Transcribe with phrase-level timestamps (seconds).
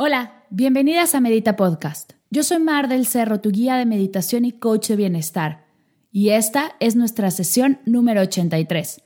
[0.00, 2.12] Hola, bienvenidas a Medita Podcast.
[2.30, 5.66] Yo soy Mar del Cerro, tu guía de meditación y coach de bienestar.
[6.12, 9.02] Y esta es nuestra sesión número 83.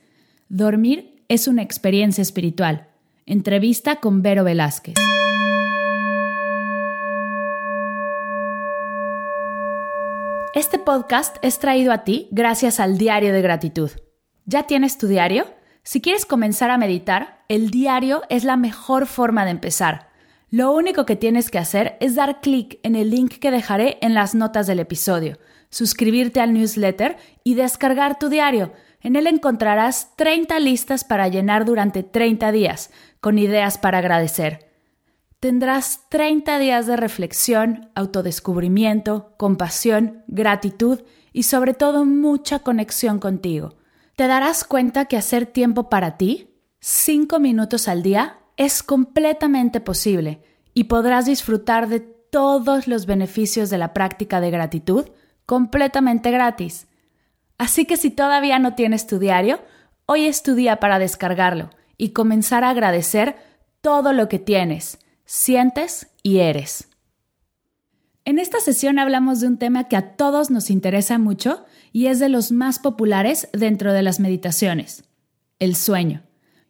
[0.49, 2.89] Dormir es una experiencia espiritual.
[3.25, 4.93] Entrevista con Vero Velázquez.
[10.53, 13.89] Este podcast es traído a ti gracias al Diario de Gratitud.
[14.45, 15.47] ¿Ya tienes tu diario?
[15.81, 20.12] Si quieres comenzar a meditar, el diario es la mejor forma de empezar.
[20.53, 24.13] Lo único que tienes que hacer es dar clic en el link que dejaré en
[24.13, 25.39] las notas del episodio,
[25.71, 28.71] suscribirte al newsletter y descargar tu diario.
[29.01, 34.69] En él encontrarás 30 listas para llenar durante 30 días, con ideas para agradecer.
[35.39, 43.73] Tendrás 30 días de reflexión, autodescubrimiento, compasión, gratitud y sobre todo mucha conexión contigo.
[44.15, 50.41] Te darás cuenta que hacer tiempo para ti, 5 minutos al día, es completamente posible
[50.73, 55.05] y podrás disfrutar de todos los beneficios de la práctica de gratitud
[55.45, 56.87] completamente gratis.
[57.57, 59.61] Así que si todavía no tienes tu diario,
[60.05, 63.35] hoy es tu día para descargarlo y comenzar a agradecer
[63.81, 66.87] todo lo que tienes, sientes y eres.
[68.25, 72.19] En esta sesión hablamos de un tema que a todos nos interesa mucho y es
[72.19, 75.03] de los más populares dentro de las meditaciones,
[75.59, 76.23] el sueño.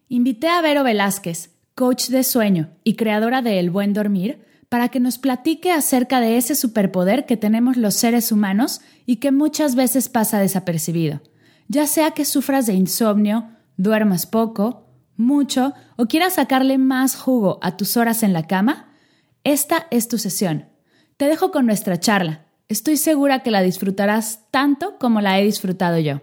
[0.08, 5.00] Invité a Vero Velázquez, coach de sueño y creadora de El Buen Dormir, para que
[5.00, 10.08] nos platique acerca de ese superpoder que tenemos los seres humanos y que muchas veces
[10.08, 11.22] pasa desapercibido.
[11.68, 14.86] Ya sea que sufras de insomnio, duermas poco,
[15.16, 18.92] mucho o quieras sacarle más jugo a tus horas en la cama,
[19.44, 20.66] esta es tu sesión.
[21.16, 22.46] Te dejo con nuestra charla.
[22.68, 26.20] Estoy segura que la disfrutarás tanto como la he disfrutado yo.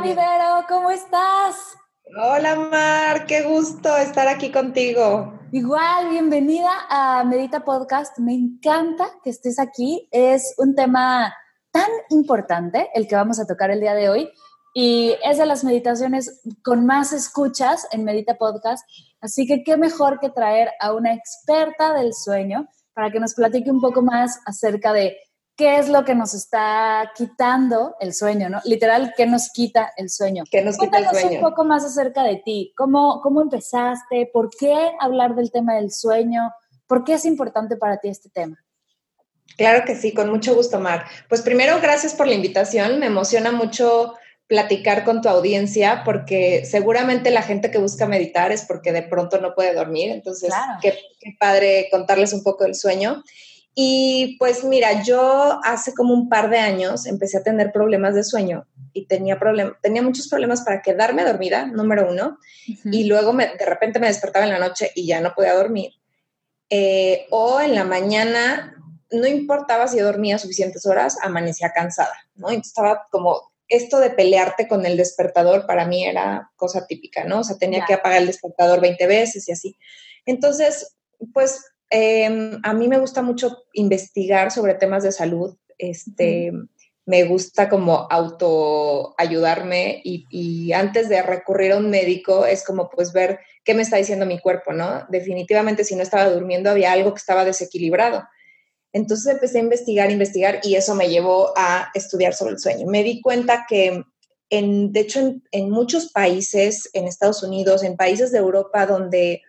[0.00, 1.76] Hola, mi Vero, ¿cómo estás?
[2.18, 5.38] Hola, Mar, qué gusto estar aquí contigo.
[5.52, 8.18] Igual, bienvenida a Medita Podcast.
[8.18, 10.08] Me encanta que estés aquí.
[10.10, 11.34] Es un tema
[11.70, 14.30] tan importante el que vamos a tocar el día de hoy
[14.72, 18.88] y es de las meditaciones con más escuchas en Medita Podcast.
[19.20, 23.70] Así que qué mejor que traer a una experta del sueño para que nos platique
[23.70, 25.18] un poco más acerca de
[25.60, 28.62] qué es lo que nos está quitando el sueño, ¿no?
[28.64, 30.44] Literal, ¿qué nos quita el sueño?
[30.50, 31.36] ¿Qué nos quita el sueño?
[31.36, 32.72] un poco más acerca de ti.
[32.78, 34.30] ¿Cómo, ¿Cómo empezaste?
[34.32, 36.50] ¿Por qué hablar del tema del sueño?
[36.86, 38.56] ¿Por qué es importante para ti este tema?
[39.58, 41.04] Claro que sí, con mucho gusto, Mar.
[41.28, 42.98] Pues primero, gracias por la invitación.
[42.98, 44.14] Me emociona mucho
[44.46, 49.38] platicar con tu audiencia porque seguramente la gente que busca meditar es porque de pronto
[49.42, 50.10] no puede dormir.
[50.10, 53.22] Entonces, qué, qué padre contarles un poco del sueño.
[53.74, 58.24] Y pues mira, yo hace como un par de años empecé a tener problemas de
[58.24, 63.46] sueño y tenía, problem tenía muchos problemas para quedarme dormida, número uno, y luego me,
[63.56, 65.92] de repente me despertaba en la noche y ya no podía dormir.
[66.68, 68.76] Eh, o en la mañana,
[69.10, 72.48] no importaba si yo dormía suficientes horas, amanecía cansada, ¿no?
[72.48, 77.40] Entonces estaba como, esto de pelearte con el despertador para mí era cosa típica, ¿no?
[77.40, 79.76] O sea, tenía que apagar el despertador 20 veces y así.
[80.26, 80.96] Entonces,
[81.32, 85.56] pues Em, a mí me gusta mucho investigar sobre temas de salud.
[85.76, 86.52] Este,
[87.06, 92.88] Me gusta como auto ayudarme y, y, antes de recurrir a un médico es como
[92.88, 95.06] pues ver qué me está diciendo mi cuerpo, ¿no?
[95.08, 98.22] Definitivamente si no estaba durmiendo había algo que estaba desequilibrado.
[98.92, 102.86] Entonces empecé a investigar, investigar y eso me llevó a estudiar sobre el sueño.
[102.86, 104.04] Me di cuenta que,
[104.50, 109.42] en, de hecho, en, en muchos países, en Estados Unidos, en países de Europa donde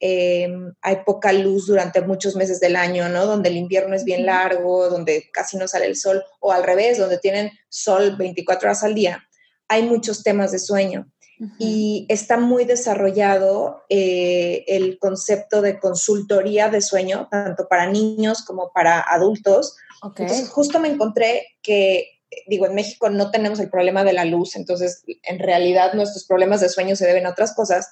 [0.00, 3.26] Em, hay poca luz durante muchos meses del año, ¿no?
[3.26, 6.98] Donde el invierno es bien largo, donde casi no sale el sol, o al revés,
[6.98, 9.24] donde tienen sol 24 horas al día.
[9.68, 11.10] Hay muchos temas de sueño.
[11.58, 18.72] Y está muy desarrollado eh, el concepto de consultoría de sueño, tanto para niños como
[18.72, 19.76] para adultos.
[20.02, 24.56] Entonces, justo me encontré que digo, en México no tenemos el problema de la luz,
[24.56, 27.90] entonces en realidad nuestros problemas de sueño se deben a otras cosas,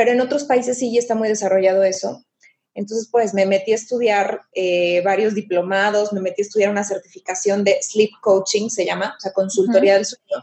[0.00, 2.24] pero en otros países sí ya está muy desarrollado eso.
[2.72, 7.64] Entonces, pues me metí a estudiar eh, varios diplomados, me metí a estudiar una certificación
[7.64, 10.42] de sleep coaching, se llama, o sea, consultoría del sueño.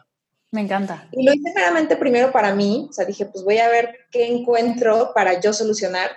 [0.52, 1.10] Me encanta.
[1.12, 4.28] Y lo hice meramente primero para mí, o sea, dije, pues voy a ver qué
[4.28, 6.12] encuentro para yo solucionar.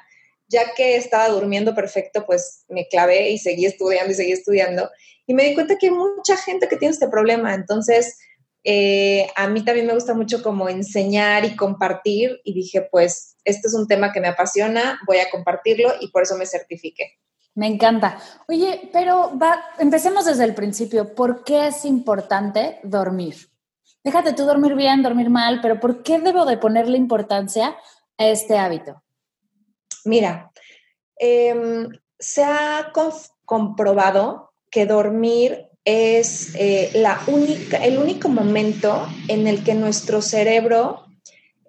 [0.48, 4.90] Ya que estaba durmiendo perfecto, pues me clavé y seguí estudiando y seguí estudiando.
[5.26, 7.54] Y me di cuenta que hay mucha gente que tiene este problema.
[7.54, 8.18] Entonces,
[8.64, 13.68] eh, a mí también me gusta mucho como enseñar y compartir y dije, pues, este
[13.68, 17.18] es un tema que me apasiona, voy a compartirlo y por eso me certifiqué.
[17.54, 18.18] Me encanta.
[18.48, 21.14] Oye, pero va, empecemos desde el principio.
[21.14, 23.50] ¿Por qué es importante dormir?
[24.04, 27.76] Déjate tú dormir bien, dormir mal, pero ¿por qué debo de ponerle importancia
[28.16, 29.02] a este hábito?
[30.04, 30.50] Mira,
[31.16, 31.88] em,
[32.18, 32.92] se ha
[33.44, 41.06] comprobado que dormir es eh, la única, el único momento en el que nuestro cerebro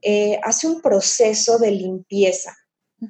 [0.01, 2.55] eh, hace un proceso de limpieza.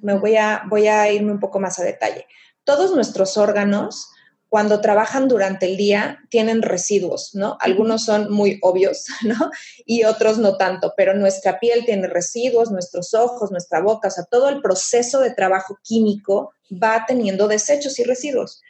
[0.02, 2.28] Me voy a, voy a irme un poco más a detalle.
[2.64, 4.10] Todos nuestros órganos,
[4.50, 7.58] cuando trabajan durante el día, tienen residuos, ¿no?
[7.62, 9.50] Algunos son muy obvios, ¿no?
[9.86, 14.26] Y otros no tanto, pero nuestra piel tiene residuos, nuestros ojos, nuestra boca, o sea,
[14.26, 18.62] todo el proceso de trabajo químico va teniendo desechos y residuos.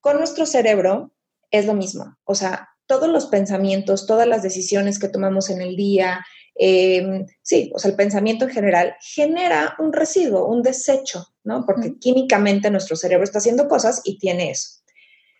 [0.00, 1.12] Con nuestro cerebro
[1.50, 5.76] es lo mismo, o sea, todos los pensamientos, todas las decisiones que tomamos en el
[5.76, 6.24] día,
[6.56, 11.64] Em, sí, o sea, el pensamiento en general genera un residuo, un desecho, ¿no?
[11.66, 14.80] Porque químicamente nuestro cerebro está haciendo cosas y tiene eso.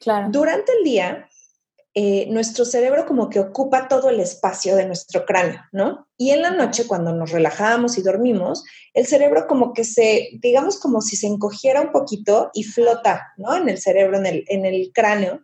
[0.01, 0.29] Claro.
[0.31, 1.29] Durante el día,
[1.97, 6.09] eh, nuestro cerebro como que ocupa todo el espacio de nuestro cráneo, ¿no?
[6.17, 8.65] Y en la noche, cuando nos relajamos y dormimos,
[8.95, 13.57] el cerebro como que se, digamos como si se encogiera un poquito y flota, ¿no?
[13.57, 15.43] En el cerebro, en el, en el cráneo.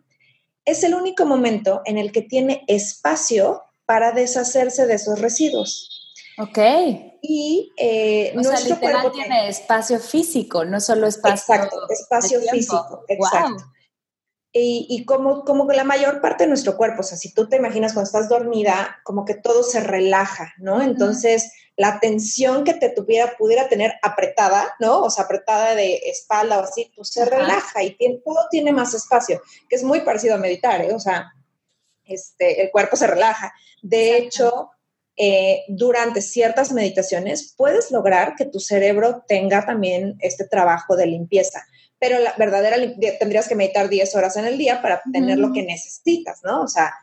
[0.65, 6.13] Es el único momento en el que tiene espacio para deshacerse de esos residuos.
[6.37, 6.57] Ok.
[7.21, 11.55] Y eh, nuestro cuerpo tiene espacio físico, no solo espacio.
[11.55, 13.65] Exacto, espacio físico, exacto.
[14.53, 17.57] Y, y, como, como la mayor parte de nuestro cuerpo, o sea, si tú te
[17.57, 20.81] imaginas cuando estás dormida, como que todo se relaja, ¿no?
[20.81, 25.01] Entonces, la tensión que te tuviera, pudiera tener apretada, ¿no?
[25.01, 29.41] O sea, apretada de espalda o así, pues se relaja y todo tiene más espacio,
[29.69, 30.93] que es muy parecido a meditar, ¿eh?
[30.93, 31.33] O sea,
[32.05, 33.53] este, el cuerpo se relaja.
[33.81, 34.71] De hecho,
[35.17, 41.65] eh, durante ciertas meditaciones puedes lograr que tu cerebro tenga también este trabajo de limpieza,
[41.99, 42.77] pero la verdadera
[43.19, 46.61] tendrías que meditar 10 horas en el día para tener lo que necesitas, ¿no?
[46.61, 46.93] O sea,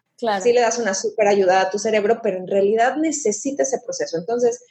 [0.42, 4.18] sí le das una súper ayuda a tu cerebro, pero en realidad necesita ese proceso.
[4.18, 4.64] Entonces,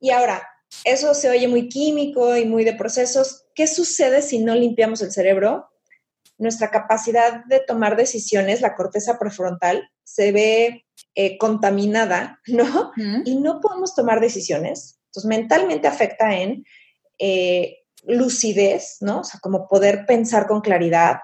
[0.00, 0.48] y ahora,
[0.84, 3.44] eso se oye muy químico y muy de procesos.
[3.54, 5.68] ¿Qué sucede si no limpiamos el cerebro?
[6.38, 10.84] Nuestra capacidad de tomar decisiones, la corteza prefrontal, se ve
[11.14, 12.92] eh, contaminada, ¿no?
[13.24, 14.98] Y no podemos tomar decisiones.
[15.06, 16.64] Entonces, mentalmente afecta en
[17.18, 19.20] eh, lucidez, ¿no?
[19.20, 21.18] O sea, como poder pensar con claridad.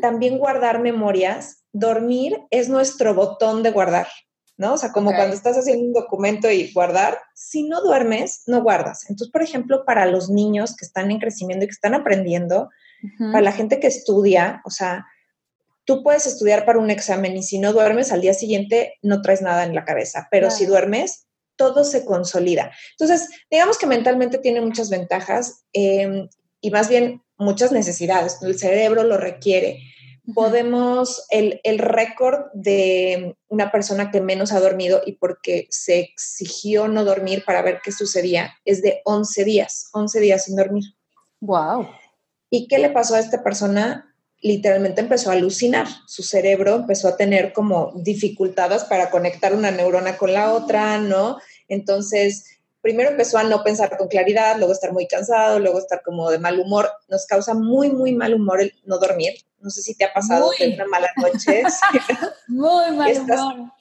[0.00, 1.64] También guardar memorias.
[1.72, 4.08] Dormir es nuestro botón de guardar,
[4.56, 4.74] ¿no?
[4.74, 9.08] O sea, como cuando estás haciendo un documento y guardar, si no duermes, no guardas.
[9.08, 12.68] Entonces, por ejemplo, para los niños que están en crecimiento y que están aprendiendo,
[13.18, 15.06] para la gente que estudia, o sea,
[15.84, 19.42] tú puedes estudiar para un examen y si no duermes al día siguiente no traes
[19.42, 22.72] nada en la cabeza, pero si duermes, todo se consolida.
[22.98, 26.28] Entonces, digamos que mentalmente tiene muchas ventajas em,
[26.60, 28.38] y más bien muchas necesidades.
[28.42, 29.80] El cerebro lo requiere.
[30.34, 36.88] Podemos, el, el récord de una persona que menos ha dormido y porque se exigió
[36.88, 40.84] no dormir para ver qué sucedía es de 11 días, 11 días sin dormir.
[41.40, 41.88] Wow.
[42.54, 44.14] ¿Y qué le pasó a esta persona?
[44.40, 45.88] Literalmente empezó a alucinar.
[46.06, 51.38] Su cerebro empezó a tener como dificultades para conectar una neurona con la otra, ¿no?
[51.66, 52.44] Entonces,
[52.80, 56.38] primero empezó a no pensar con claridad, luego estar muy cansado, luego estar como de
[56.38, 56.88] mal humor.
[57.08, 59.32] Nos causa muy, muy mal humor el no dormir.
[59.58, 61.64] No sé si te ha pasado que una mala noche.
[62.46, 63.72] muy mal humor.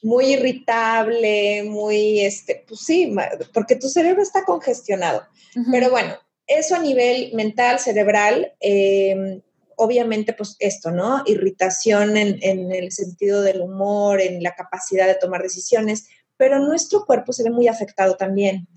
[0.00, 3.12] Muy irritable, muy, este, pues sí,
[3.52, 5.24] porque tu cerebro está congestionado.
[5.72, 6.14] Pero bueno,
[6.46, 9.40] eso a nivel mental, cerebral, eh,
[9.76, 11.22] obviamente, pues esto, ¿no?
[11.26, 17.32] Irritación en, el sentido del humor, en la capacidad de tomar decisiones, pero nuestro cuerpo
[17.32, 18.68] se ve muy afectado también,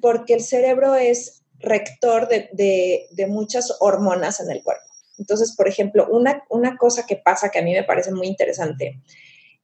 [0.00, 4.84] porque el cerebro es rector de, muchas hormonas en el cuerpo.
[5.18, 9.00] Entonces, por ejemplo, una, una cosa que pasa que a mí me parece muy interesante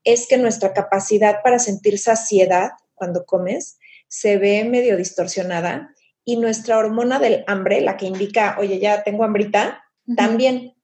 [0.02, 5.93] es que nuestra capacidad para sentir saciedad cuando comes se ve medio distorsionada
[6.24, 9.84] y nuestra hormona del hambre, la que indica, oye, ya tengo hambrita,
[10.16, 10.74] también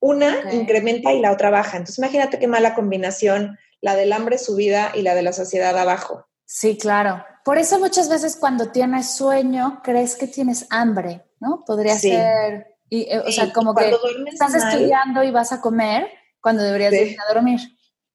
[0.00, 1.76] una incrementa y la otra baja.
[1.76, 6.26] Entonces imagínate qué mala combinación la del hambre subida y la de la saciedad abajo.
[6.44, 7.24] Sí, claro.
[7.44, 11.64] Por eso muchas veces cuando tienes sueño crees que tienes hambre, ¿no?
[11.66, 13.92] Podría ser, y, eh, o sea, como que
[14.26, 16.08] estás estudiando y vas a comer
[16.40, 17.60] cuando deberías ir a dormir.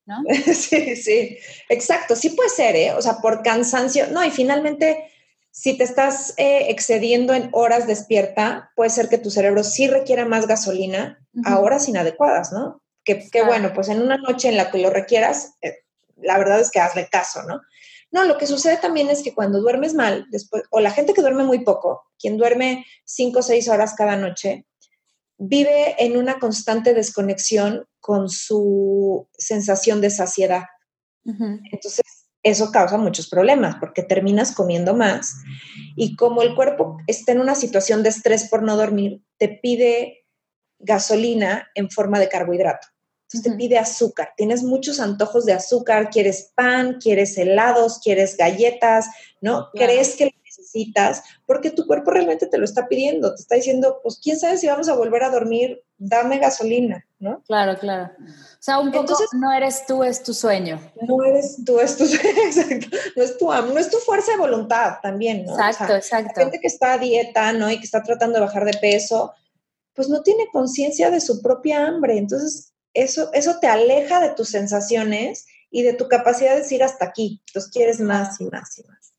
[0.06, 0.22] ¿No?
[0.54, 1.38] Sí, sí,
[1.70, 2.92] exacto, sí puede ser, ¿eh?
[2.94, 5.13] O sea, por cansancio, no, y finalmente
[5.56, 10.26] si te estás eh, excediendo en horas despierta, puede ser que tu cerebro sí requiera
[10.26, 12.82] más gasolina a horas inadecuadas, ¿no?
[13.04, 15.84] Que, bueno, pues en una noche en la que lo requieras, eh,
[16.18, 17.62] la verdad es que hazle caso, ¿no?
[18.10, 21.22] No, lo que sucede también es que cuando duermes mal, después, o la gente que
[21.22, 24.66] duerme muy poco, quien duerme cinco o seis horas cada noche,
[25.38, 30.64] vive en una constante desconexión con su sensación de saciedad.
[31.26, 35.38] Entonces, eso causa muchos problemas porque terminas comiendo más
[35.96, 40.26] y como el cuerpo está en una situación de estrés por no dormir, te pide
[40.80, 42.88] gasolina en forma de carbohidrato.
[43.24, 44.34] Entonces te pide azúcar.
[44.38, 49.08] Tienes muchos antojos de azúcar, quieres pan, quieres helados, quieres galletas,
[49.42, 49.70] ¿no?
[49.74, 50.36] Crees que
[50.74, 53.34] necesitas porque tu cuerpo realmente te lo está pidiendo.
[53.36, 57.42] Te está diciendo, pues quién sabe si vamos a volver a dormir, dame gasolina, ¿no?
[57.44, 58.12] Claro, claro.
[58.20, 60.80] O sea, un poco Entonces, no eres tú, es tu sueño.
[61.08, 62.98] No eres tú, es tu sueño, exacto.
[63.16, 65.54] No es tu no es tu fuerza de voluntad también, ¿no?
[65.54, 66.34] Exacto, exacto.
[66.36, 67.70] La gente que está a dieta, ¿no?
[67.70, 69.34] Y que está tratando de bajar de peso,
[69.94, 72.18] pues no tiene conciencia de su propia hambre.
[72.18, 77.06] Entonces, eso, eso te aleja de tus sensaciones y de tu capacidad de decir hasta
[77.06, 77.42] aquí.
[77.48, 79.13] Entonces quieres más y más y más.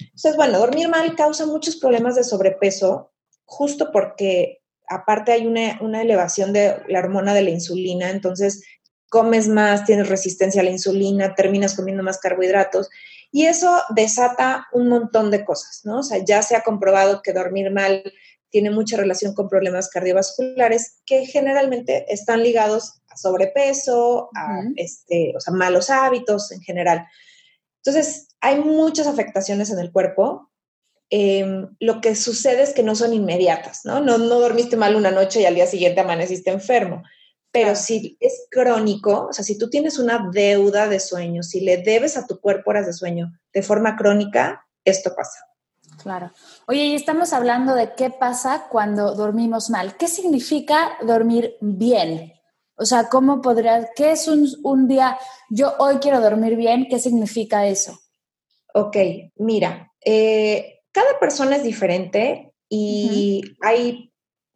[0.00, 3.12] Entonces, bueno, dormir mal causa muchos problemas de sobrepeso,
[3.44, 8.62] justo porque aparte hay una, una elevación de la hormona de la insulina, entonces
[9.08, 12.88] comes más, tienes resistencia a la insulina, terminas comiendo más carbohidratos
[13.32, 15.98] y eso desata un montón de cosas, ¿no?
[15.98, 18.02] O sea, ya se ha comprobado que dormir mal
[18.50, 25.40] tiene mucha relación con problemas cardiovasculares que generalmente están ligados a sobrepeso, a este, o
[25.40, 27.06] sea, malos hábitos en general.
[27.84, 30.50] Entonces, hay muchas afectaciones en el cuerpo.
[31.10, 34.00] Em, lo que sucede es que no son inmediatas, ¿no?
[34.00, 34.18] ¿no?
[34.18, 37.02] No dormiste mal una noche y al día siguiente amaneciste enfermo.
[37.52, 41.78] Pero si es crónico, o sea, si tú tienes una deuda de sueño, si le
[41.78, 45.40] debes a tu cuerpo horas de sueño de forma crónica, esto pasa.
[46.00, 46.30] Claro.
[46.66, 49.96] Oye, y estamos hablando de qué pasa cuando dormimos mal.
[49.96, 52.39] ¿Qué significa dormir bien?
[52.80, 55.18] O sea, ¿cómo podría, qué es un, día,
[55.50, 58.00] yo hoy quiero dormir bien, ¿qué significa eso?
[58.72, 58.96] Ok,
[59.36, 64.12] mira, eh, cada persona es diferente y hay,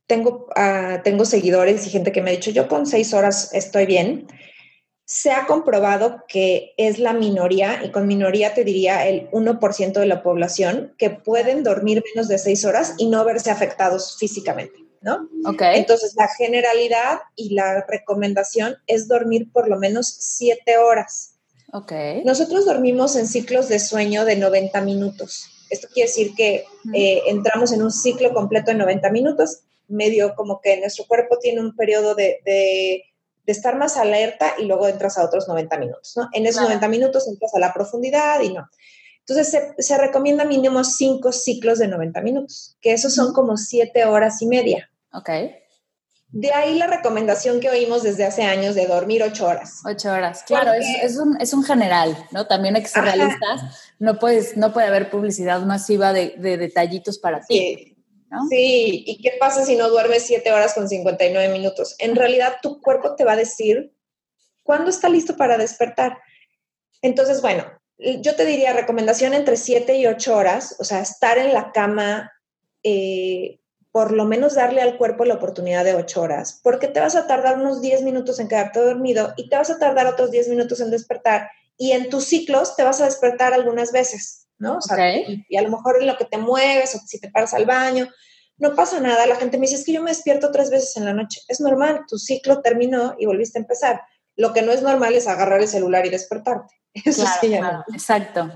[0.06, 3.84] tengo, uh, tengo seguidores y gente que me ha dicho, yo con seis horas estoy
[3.84, 4.26] bien
[5.06, 10.06] se ha comprobado que es la minoría, y con minoría te diría el 1% de
[10.06, 15.28] la población, que pueden dormir menos de seis horas y no verse afectados físicamente, ¿no?
[15.60, 21.36] Entonces, la generalidad y la recomendación es dormir por lo menos siete horas.
[22.24, 25.46] Nosotros dormimos en ciclos de sueño de 90 minutos.
[25.70, 30.60] Esto quiere decir que eh, entramos en un ciclo completo de 90 minutos, medio como
[30.60, 32.40] que nuestro cuerpo tiene un periodo de
[33.46, 36.28] de estar más alerta y luego entras a otros 90 minutos, ¿no?
[36.32, 38.68] En esos 90 minutos entras a la profundidad y no.
[39.26, 44.42] Entonces se, recomienda mínimo cinco ciclos de 90 minutos, que esos son como siete horas
[44.42, 44.90] y media.
[45.14, 45.30] Ok.
[46.36, 49.82] De ahí la recomendación que oímos desde hace años de dormir ocho horas.
[49.84, 51.16] Ocho horas, claro, es,
[51.52, 52.48] un, general, ¿no?
[52.48, 53.92] También hay que ser realistas.
[54.00, 57.96] No, puedes, no puede haber publicidad masiva de, detallitos para ti.
[58.50, 61.94] Sí, ¿y qué pasa si no duermes 7 horas con 59 minutos?
[62.00, 63.94] En realidad tu cuerpo te va a decir
[64.64, 66.18] cuándo está listo para despertar.
[67.00, 67.64] Entonces, bueno,
[67.96, 72.32] yo te diría recomendación entre 7 y 8 horas, o sea, estar en la cama,
[72.82, 73.60] eh,
[73.94, 77.28] por lo menos darle al cuerpo la oportunidad de 8 horas, porque te vas a
[77.28, 80.80] tardar unos 10 minutos en quedarte dormido y te vas a tardar otros 10 minutos
[80.80, 81.48] en despertar
[81.78, 84.48] y en tus ciclos te vas a despertar algunas veces.
[84.58, 84.78] ¿no?
[84.78, 87.54] O sea, y, a lo mejor en lo que te mueves o si te paras
[87.54, 88.08] al baño,
[88.56, 89.26] no pasa nada.
[89.26, 91.42] La gente me dice, es que yo me despierto tres veces en la noche.
[91.46, 94.02] Es normal, tu ciclo terminó y volviste a empezar.
[94.34, 96.74] Lo que no es normal es agarrar el celular y despertarte.
[97.04, 97.54] Eso sí,
[97.92, 98.50] exacto,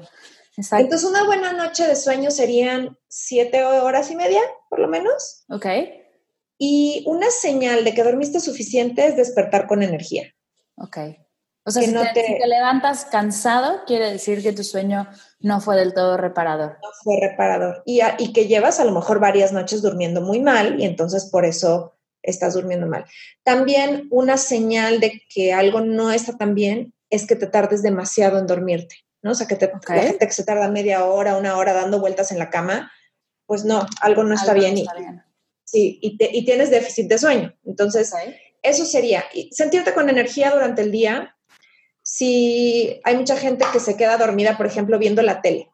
[0.58, 0.84] exacto.
[0.84, 5.44] Entonces, una buena noche de sueño serían siete horas y media, por lo menos.
[5.48, 5.66] Ok.
[6.58, 10.34] Y una señal de que dormiste suficiente es despertar con energía.
[10.76, 10.98] Ok.
[11.64, 15.06] O sea, si, te, levantas cansado, quiere decir que tu sueño
[15.40, 16.78] no fue del todo reparador.
[16.82, 17.82] No fue reparador.
[17.84, 21.44] Y, y que llevas a lo mejor varias noches durmiendo muy mal y entonces por
[21.44, 23.04] eso estás durmiendo mal.
[23.42, 28.38] También una señal de que algo no está tan bien es que te tardes demasiado
[28.38, 29.32] en dormirte, ¿no?
[29.32, 32.32] O sea, que te, la gente que se tarda media hora, una hora dando vueltas
[32.32, 32.92] en la cama,
[33.46, 34.86] pues no, algo no está, bien, y,
[35.64, 37.54] Sí, y, y, tienes déficit de sueño.
[37.64, 38.10] Entonces,
[38.62, 39.24] eso sería.
[39.50, 41.36] sentirte con energía durante el día,
[42.02, 45.70] si hay mucha gente que se queda dormida, por ejemplo, viendo la tele.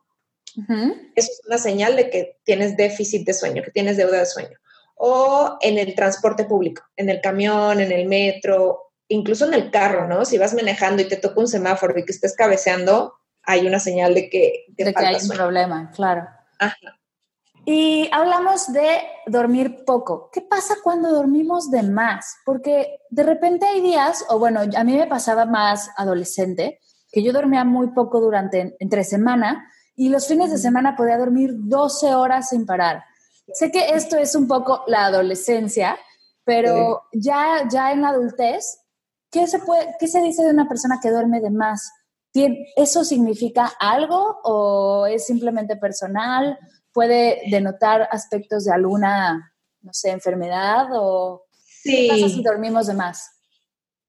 [1.15, 4.59] Eso es una señal de que tienes déficit de sueño, que tienes deuda de sueño.
[4.97, 10.09] O en el transporte público, en el camión, en el metro, incluso en el carro,
[10.09, 10.25] ¿no?
[10.25, 13.15] Si vas manejando y te toca un semáforo y que estés cabeceando,
[13.47, 16.27] hay una señal de que, de que hay un problema, claro.
[16.59, 16.99] Ajá.
[17.67, 20.29] Y hablamos de dormir poco.
[20.31, 22.37] ¿Qué pasa cuando dormimos de más?
[22.45, 27.33] Porque de repente hay días, o bueno, a mí me pasaba más adolescente, que yo
[27.33, 32.51] dormía muy poco durante entre semana y los fines de semana podía dormir 12 horas
[32.51, 33.05] sin parar.
[33.53, 35.97] Sé que esto es un poco la adolescencia,
[36.45, 38.81] pero ya, ya en la adultez,
[39.31, 41.93] ¿qué se, puede, ¿qué se dice de una persona que duerme de más?
[42.77, 46.59] ¿Eso significa algo o es simplemente personal?
[46.93, 51.45] ¿Puede denotar aspectos de alguna, no sé, enfermedad o
[51.83, 53.31] qué pasa si dormimos de más?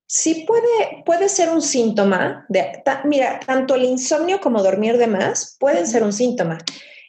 [0.07, 2.45] Sí puede, puede ser un síntoma.
[2.49, 6.59] De, mira, tanto el insomnio como dormir de más pueden ser un síntoma.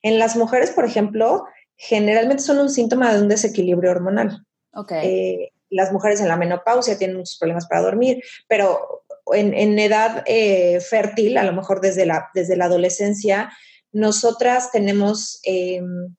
[0.03, 1.45] En las mujeres, por ejemplo,
[1.77, 4.45] generalmente son un síntoma de un desequilibrio hormonal.
[4.73, 5.09] Okay.
[5.09, 9.05] Eh, las mujeres en la menopausia tienen muchos problemas para dormir, pero
[9.35, 13.51] en, edad eh, fértil, a lo mejor desde la, desde la adolescencia,
[13.93, 16.15] nosotras tenemos em,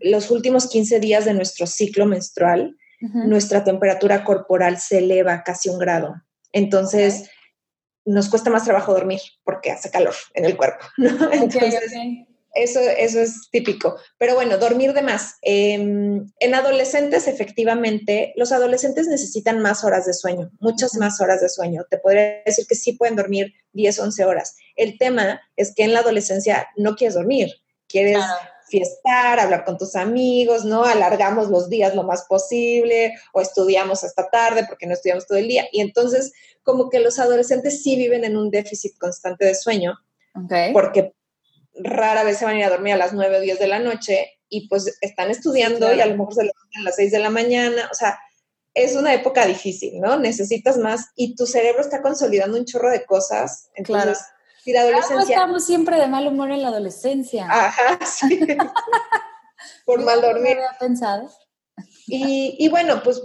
[0.00, 2.76] los últimos 15 días de nuestro ciclo menstrual,
[3.26, 6.14] nuestra temperatura corporal se eleva casi un grado.
[6.52, 7.28] Entonces,
[8.06, 10.86] nos cuesta más trabajo dormir porque hace calor en el cuerpo.
[11.32, 11.82] Entonces,
[12.54, 13.96] eso, eso es típico.
[14.18, 15.36] Pero bueno, dormir de más.
[15.42, 21.48] Em, en adolescentes, efectivamente, los adolescentes necesitan más horas de sueño, muchas más horas de
[21.48, 21.84] sueño.
[21.90, 24.56] Te podría decir que sí pueden dormir 10, 11 horas.
[24.76, 27.52] El tema es que en la adolescencia no quieres dormir,
[27.88, 28.22] quieres
[28.68, 30.84] fiestar, hablar con tus amigos, ¿no?
[30.84, 35.48] Alargamos los días lo más posible o estudiamos hasta tarde porque no estudiamos todo el
[35.48, 35.66] día.
[35.70, 36.32] Y entonces,
[36.62, 39.94] como que los adolescentes sí viven en un déficit constante de sueño.
[40.72, 41.12] Porque
[41.74, 43.78] rara vez se van a ir a dormir a las 9 o 10 de la
[43.78, 47.18] noche y pues están estudiando y a lo mejor se levantan a las 6 de
[47.18, 48.18] la mañana, o sea,
[48.74, 50.18] es una época difícil, ¿no?
[50.18, 53.70] Necesitas más y tu cerebro está consolidando un chorro de cosas.
[53.74, 54.18] Entonces, claro.
[54.64, 55.36] si la adolescencia...
[55.36, 57.46] estamos siempre de mal humor en la adolescencia.
[57.48, 58.46] Ajá, sí.
[59.84, 60.56] Por mal dormir.
[60.56, 61.30] No había pensado.
[62.06, 63.22] Y, y bueno, pues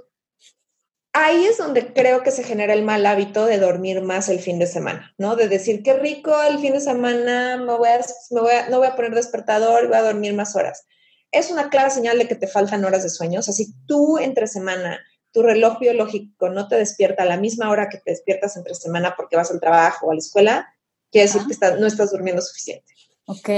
[1.26, 4.60] ahí es donde creo que se genera el mal hábito de dormir más el fin
[4.60, 5.36] de semana, ¿no?
[5.36, 8.00] De decir, qué rico el fin de semana, me voy a,
[8.32, 10.86] me voy a, no voy a poner despertador, voy a dormir más horas.
[11.32, 13.40] Es una clara señal de que te faltan horas de sueño.
[13.40, 15.00] O sea, si tú entre semana,
[15.32, 19.14] tu reloj biológico no te despierta a la misma hora que te despiertas entre semana
[19.16, 20.74] porque vas al trabajo o a la escuela,
[21.12, 22.94] quiere decir que no estás durmiendo suficiente.
[23.26, 23.50] Ok,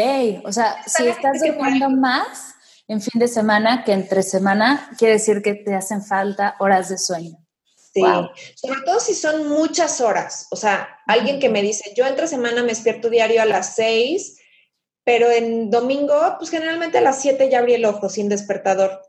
[0.44, 2.56] o sea, si estás durmiendo más
[2.88, 6.98] en fin de semana que entre semana, quiere decir que te hacen falta horas de
[6.98, 7.41] sueño.
[7.94, 8.02] Sí,
[8.56, 10.48] sobre todo si son muchas horas.
[10.52, 14.40] O sea, alguien que me dice, yo entre semana me despierto diario a las seis,
[15.04, 19.02] pero en domingo, pues generalmente a las siete ya abrí el ojo sin despertador.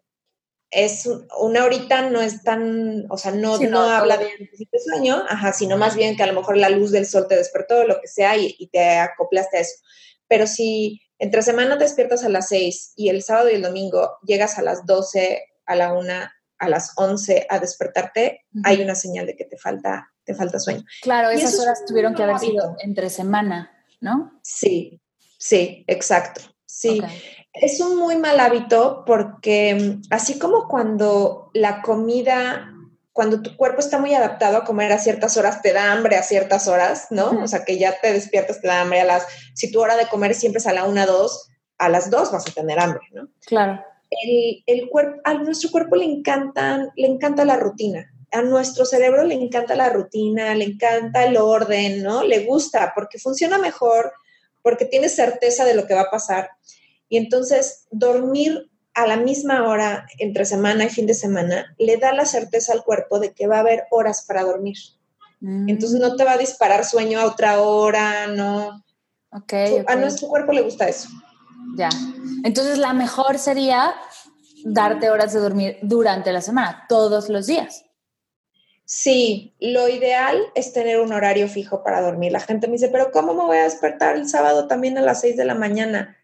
[0.70, 5.52] Es una horita, no es tan, o sea, no, no, habla de, de sueño, ajá,
[5.52, 8.08] sino más bien que a lo mejor la luz del sol te despertó, lo que
[8.08, 9.76] sea, y, y te acoplaste a eso.
[10.28, 14.16] Pero si entre semana te despiertas a las seis y el sábado y el domingo
[14.24, 19.26] llegas a las doce, a la una, a las 11 a despertarte, hay una señal
[19.26, 20.84] de que te falta, te falta sueño.
[21.02, 24.38] Claro, esas horas tuvieron que haber sido entre semana, ¿no?
[24.42, 25.00] Sí,
[25.38, 26.40] sí, exacto.
[26.64, 27.02] Sí,
[27.52, 32.72] es un muy mal hábito porque mm, así como cuando la comida,
[33.12, 36.22] cuando tu cuerpo está muy adaptado a comer a ciertas horas, te da hambre a
[36.22, 37.42] ciertas horas, ¿no?
[37.42, 40.06] O sea, que ya te despiertas, te da hambre a las, si tu hora de
[40.06, 43.28] comer siempre es a la una, dos, a las dos vas a tener hambre, ¿no?
[43.44, 43.84] Claro
[44.66, 48.12] el, cuerpo, a nuestro cuerpo le encantan, le encanta la rutina.
[48.30, 52.22] A nuestro cerebro le encanta la rutina, le encanta el orden, ¿no?
[52.22, 54.12] Le gusta porque funciona mejor,
[54.62, 56.50] porque tiene certeza de lo que va a pasar.
[57.08, 62.12] Y entonces dormir a la misma hora entre semana y fin de semana le da
[62.12, 64.76] la certeza al cuerpo de que va a haber horas para dormir.
[65.40, 65.68] Mm.
[65.68, 68.82] Entonces no te va a disparar sueño a otra hora, ¿no?
[69.30, 71.08] Okay, A nuestro cuerpo le gusta eso.
[71.76, 71.88] Ya.
[72.44, 73.94] Entonces, la mejor sería
[74.64, 77.84] darte horas de dormir durante la semana, todos los días.
[78.84, 82.32] Sí, lo ideal es tener un horario fijo para dormir.
[82.32, 85.20] La gente me dice, pero ¿cómo me voy a despertar el sábado también a las
[85.20, 86.18] 6 de la mañana?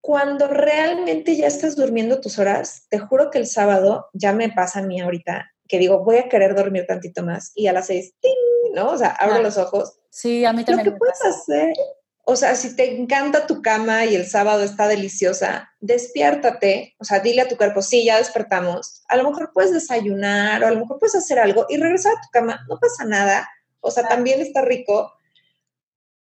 [0.00, 4.78] Cuando realmente ya estás durmiendo tus horas, te juro que el sábado ya me pasa
[4.78, 8.14] a mí ahorita, que digo, voy a querer dormir tantito más y a las 6,
[8.74, 8.90] ¿no?
[8.90, 9.98] O sea, abro los ojos.
[10.10, 10.86] Sí, a mí también.
[10.86, 11.74] Lo que puedes hacer
[12.30, 17.18] o sea, si te encanta tu cama y el sábado está deliciosa, despiértate, o sea,
[17.18, 19.02] dile a tu cuerpo, sí, ya despertamos.
[19.08, 22.20] A lo mejor puedes desayunar o a lo mejor puedes hacer algo y regresar a
[22.20, 23.50] tu cama, no pasa nada.
[23.80, 25.12] O sea, también está rico,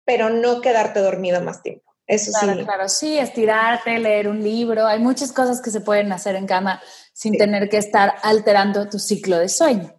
[0.06, 1.94] pero no quedarte dormido más tiempo.
[2.06, 2.46] Eso sí.
[2.64, 4.86] Claro, sí, estirarte, leer un libro.
[4.86, 6.80] Hay muchas cosas que se pueden hacer en cama
[7.12, 9.94] sin tener que estar alterando tu ciclo de sueño.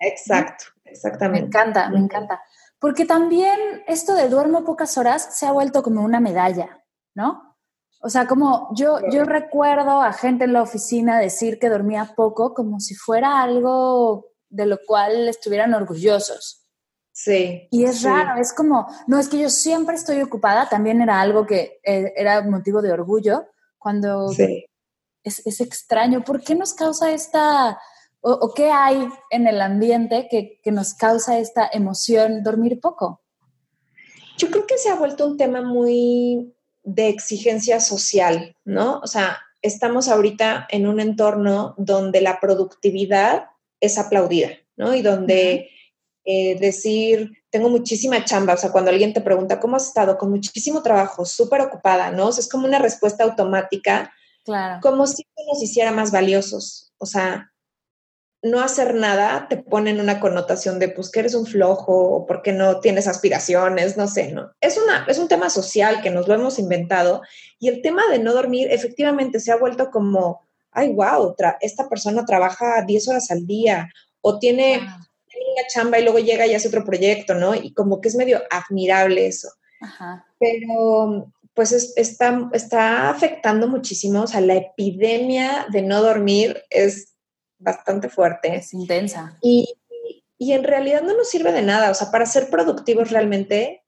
[0.00, 1.42] Exacto, exactamente.
[1.42, 2.42] Me encanta, me encanta.
[2.78, 6.84] Porque también esto de duermo pocas horas se ha vuelto como una medalla,
[7.14, 7.56] ¿no?
[8.00, 12.54] O sea, como yo, yo recuerdo a gente en la oficina decir que dormía poco
[12.54, 16.66] como si fuera algo de lo cual estuvieran orgullosos.
[17.12, 17.66] Sí.
[17.70, 21.46] Y es raro, es como, no, es que yo siempre estoy ocupada, también era algo
[21.46, 23.46] que eh, era motivo de orgullo,
[23.78, 24.66] cuando sí.
[25.24, 26.22] es, es extraño.
[26.22, 27.80] ¿Por qué nos causa esta
[28.28, 33.22] o, qué hay en el ambiente que, nos causa esta emoción dormir poco?
[34.36, 38.98] Yo creo que se ha vuelto un tema muy de exigencia social, ¿no?
[38.98, 43.46] O sea, estamos ahorita en un entorno donde la productividad
[43.80, 44.94] es aplaudida, ¿no?
[44.94, 45.70] Y donde
[46.24, 50.18] eh, decir, tengo muchísima chamba, o sea, cuando alguien te pregunta, ¿cómo has estado?
[50.18, 52.26] Con muchísimo trabajo, súper ocupada, ¿no?
[52.26, 54.12] O sea, es como una respuesta automática,
[54.44, 54.80] claro.
[54.82, 56.92] como si nos hiciera más valiosos.
[56.98, 57.52] O sea,
[58.50, 62.26] no hacer nada te pone en una connotación de, pues, que eres un flojo o
[62.26, 64.52] porque no tienes aspiraciones, no sé, ¿no?
[64.60, 67.22] Es, una, es un tema social que nos lo hemos inventado
[67.58, 70.40] y el tema de no dormir efectivamente se ha vuelto como,
[70.72, 73.88] ay, wow, esta persona trabaja 10 horas al día
[74.20, 77.54] o tiene una chamba y luego llega y hace otro proyecto, ¿no?
[77.54, 79.48] Y como que es medio admirable eso.
[79.80, 80.24] Ajá.
[80.38, 87.15] Pero pues está, está afectando muchísimo, o sea, la epidemia de no dormir es
[87.58, 88.56] bastante fuerte.
[88.56, 89.38] Es intensa.
[89.42, 89.74] Y,
[90.38, 91.90] y, en realidad no nos sirve de nada.
[91.90, 93.84] O sea, para ser productivos realmente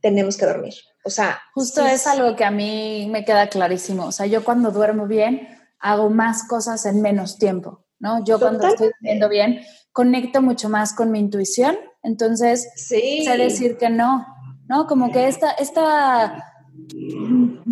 [0.00, 0.74] tenemos que dormir.
[1.04, 4.06] O sea, justo es algo que a mí me queda clarísimo.
[4.06, 8.24] O sea, yo cuando duermo bien hago más cosas en menos tiempo, ¿no?
[8.24, 11.76] Yo cuando estoy durmiendo bien conecto mucho más con mi intuición.
[12.02, 14.26] Entonces, sé decir que no,
[14.66, 14.86] ¿no?
[14.86, 16.44] Como que esta, esta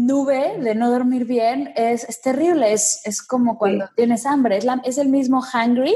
[0.07, 4.67] nube de no dormir bien es, es terrible, es, es, como cuando tienes hambre, es,
[4.85, 5.95] es, el mismo hungry,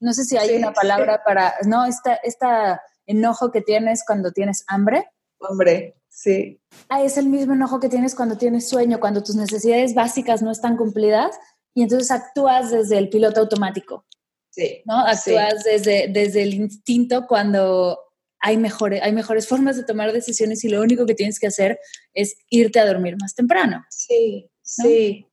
[0.00, 1.84] no sé si hay una palabra para, ¿no?
[1.84, 5.06] Esta, esta enojo que tienes cuando tienes hambre.
[5.40, 6.60] Hambre, sí.
[6.88, 10.50] Ah, es el mismo enojo que tienes cuando tienes sueño, cuando tus necesidades básicas no
[10.50, 11.38] están cumplidas
[11.74, 14.04] y entonces actúas desde el piloto automático.
[14.50, 14.82] Sí.
[14.84, 14.98] ¿No?
[14.98, 17.98] Actúas desde, desde el instinto cuando
[18.40, 21.78] hay mejores, hay mejores formas de tomar decisiones y lo único que tienes que hacer
[22.14, 23.84] es irte a dormir más temprano.
[23.90, 25.26] Sí, sí.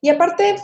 [0.00, 0.56] Y aparte,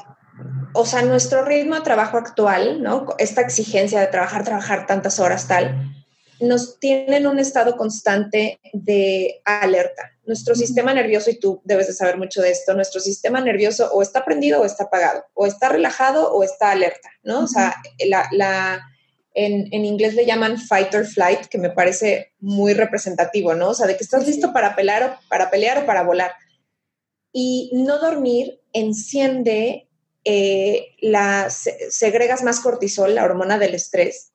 [0.72, 3.06] o sea, nuestro ritmo de trabajo actual, ¿no?
[3.18, 5.92] Esta exigencia de trabajar, trabajar tantas horas, tal,
[6.40, 10.12] nos tiene en un estado constante de alerta.
[10.26, 14.02] Nuestro sistema nervioso, y tú debes de saber mucho de esto, nuestro sistema nervioso o
[14.02, 17.40] está prendido o está apagado, o está relajado o está alerta, ¿no?
[17.40, 17.74] O sea,
[18.06, 18.80] la, la
[19.34, 23.70] en, en, inglés le llaman fight or flight, que me parece muy representativo, ¿no?
[23.70, 26.32] O sea, de que estás listo para pelear o para, pelear o para volar.
[27.32, 29.88] Y no dormir enciende,
[30.24, 34.30] eh, la, segregas más cortisol, la hormona del estrés.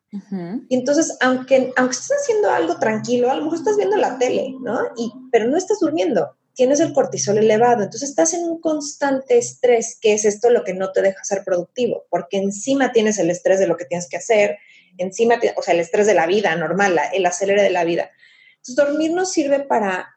[0.70, 4.56] Y entonces, aunque, aunque estés haciendo algo tranquilo, a lo mejor estás viendo la tele,
[4.60, 4.80] ¿no?
[4.98, 9.98] Y, pero no estás durmiendo, tienes el cortisol elevado, entonces estás en un constante estrés,
[10.02, 13.60] que es esto lo que no te deja ser productivo, porque encima tienes el estrés
[13.60, 14.58] de lo que tienes que hacer,
[14.98, 18.10] encima, o sea, el estrés de la vida normal, el acelere de la vida.
[18.58, 20.10] Entonces, dormir nos sirve para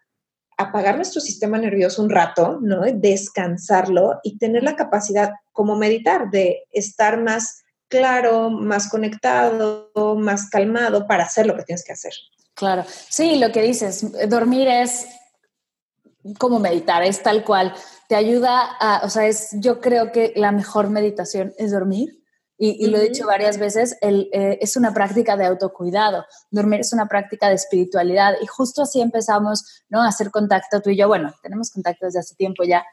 [0.56, 2.82] apagar nuestro sistema nervioso un rato, ¿no?
[2.82, 11.06] Descansarlo y tener la capacidad, como meditar, de estar más claro, más conectado, más calmado
[11.06, 12.12] para hacer lo que tienes que hacer.
[12.54, 15.06] Claro, sí, lo que dices, dormir es
[16.38, 17.74] como meditar, es tal cual.
[18.08, 22.21] Te ayuda a, o sea, es, yo creo que la mejor meditación es dormir
[22.64, 27.08] y, lo he dicho varias veces, eh, es una práctica de autocuidado, dormir es una
[27.08, 30.00] práctica de espiritualidad y justo así empezamos ¿no?
[30.00, 31.08] a hacer contacto tú y yo.
[31.08, 32.84] Bueno, tenemos contacto desde hace tiempo ya,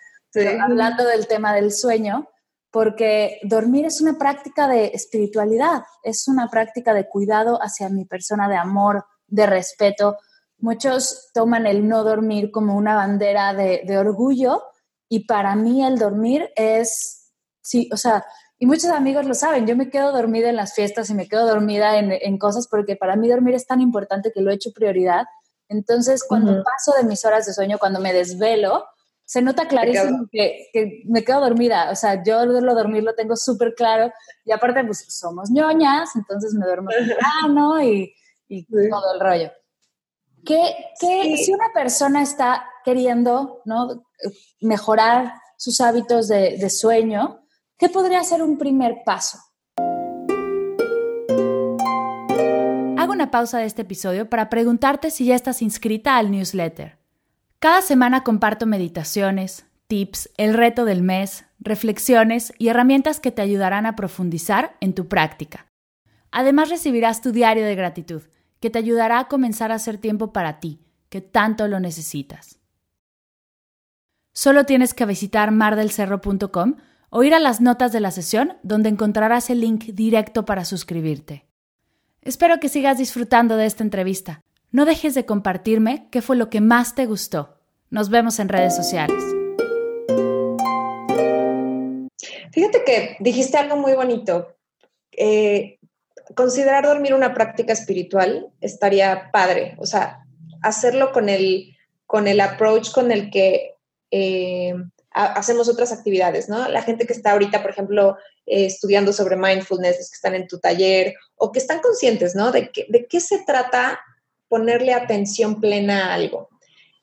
[0.59, 2.27] hablando del tema del sueño,
[2.71, 8.49] porque dormir es una práctica de espiritualidad, es una práctica de cuidado hacia mi persona,
[8.49, 10.17] de amor, de respeto.
[10.57, 14.63] Muchos toman el no dormir como una bandera de, de orgullo
[15.07, 18.25] y para mí el dormir es, sí, o sea,
[18.59, 21.47] y muchos amigos lo saben, yo me quedo dormida en las fiestas y me quedo
[21.47, 24.73] dormida en, en cosas porque para mí dormir es tan importante que lo he hecho
[24.73, 25.25] prioridad.
[25.69, 28.85] Entonces, cuando paso de mis horas de sueño, cuando me desvelo,
[29.23, 31.89] se nota clarísimo que, que, me quedo dormida.
[31.91, 34.11] O sea, yo lo dormir lo tengo súper claro.
[34.43, 38.13] Y aparte, pues somos ñoñas, entonces me duermo temprano y,
[38.49, 39.51] y todo el rollo.
[40.43, 44.03] ¿Qué, qué si una persona está queriendo ¿no?
[44.59, 47.45] mejorar sus hábitos de, de sueño,
[47.79, 49.39] ¿Qué podría ser un primer paso?
[52.97, 56.97] Hago una pausa de este episodio para preguntarte si ya estás inscrita al newsletter.
[57.59, 63.85] Cada semana comparto meditaciones, tips, el reto del mes, reflexiones y herramientas que te ayudarán
[63.85, 65.67] a profundizar en tu práctica.
[66.31, 68.23] Además recibirás tu diario de gratitud,
[68.59, 72.59] que te ayudará a comenzar a hacer tiempo para ti, que tanto lo necesitas.
[74.33, 76.75] Solo tienes que visitar mardelcerro.com
[77.09, 81.45] o ir a las notas de la sesión donde encontrarás el link directo para suscribirte.
[82.21, 84.43] Espero que sigas disfrutando de esta entrevista.
[84.71, 87.57] No dejes de compartirme qué fue lo que más te gustó.
[87.89, 89.23] Nos vemos en redes sociales.
[92.51, 94.55] Fíjate que dijiste algo muy bonito.
[95.11, 95.79] Eh,
[96.35, 99.75] considerar dormir una práctica espiritual estaría padre.
[99.77, 100.25] O sea,
[100.61, 103.75] hacerlo con el, con el approach con el que
[104.11, 104.75] eh,
[105.11, 106.67] hacemos otras actividades, ¿no?
[106.69, 110.59] La gente que está ahorita, por ejemplo, eh, estudiando sobre mindfulness, que están en tu
[110.59, 112.51] taller o que están conscientes, ¿no?
[112.51, 113.99] De, que, de qué se trata
[114.47, 116.49] ponerle atención plena a algo.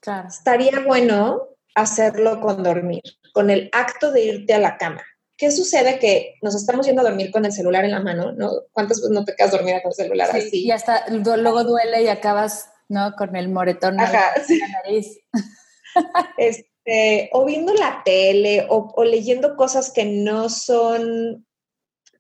[0.00, 0.28] Claro.
[0.28, 5.02] Estaría bueno hacerlo con dormir, con el acto de irte a la cama.
[5.36, 5.98] ¿Qué sucede?
[5.98, 8.50] Que nos estamos yendo a dormir con el celular en la mano, ¿no?
[8.72, 10.64] ¿Cuántas veces no te quedas dormida con el celular sí, así?
[10.64, 13.12] Y hasta luego duele y acabas, ¿no?
[13.16, 15.18] Con el moretón Ajá, en la nariz.
[16.87, 21.44] Este, o viendo la tele o, o leyendo cosas que no son,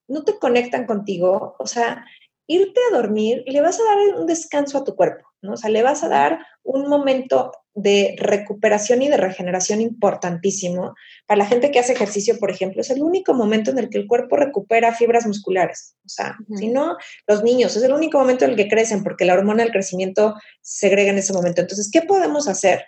[0.08, 1.54] no te conectan contigo.
[1.58, 2.04] O sea,
[2.48, 5.52] irte a dormir, le vas a dar un descanso a tu cuerpo, ¿no?
[5.52, 10.94] O sea, le vas a dar un momento de recuperación y de regeneración importantísimo.
[11.26, 13.98] Para la gente que hace ejercicio, por ejemplo, es el único momento en el que
[13.98, 15.94] el cuerpo recupera fibras musculares.
[16.04, 16.96] O sea, si no,
[17.28, 20.34] los niños, es el único momento en el que crecen porque la hormona del crecimiento
[20.62, 21.60] se segrega en ese momento.
[21.60, 22.86] Entonces, ¿qué podemos hacer?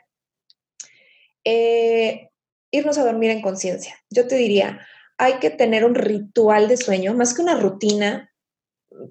[1.51, 2.29] Eh,
[2.71, 3.95] irnos a dormir en conciencia.
[4.11, 8.31] Yo te diría, hay que tener un ritual de sueño, más que una rutina,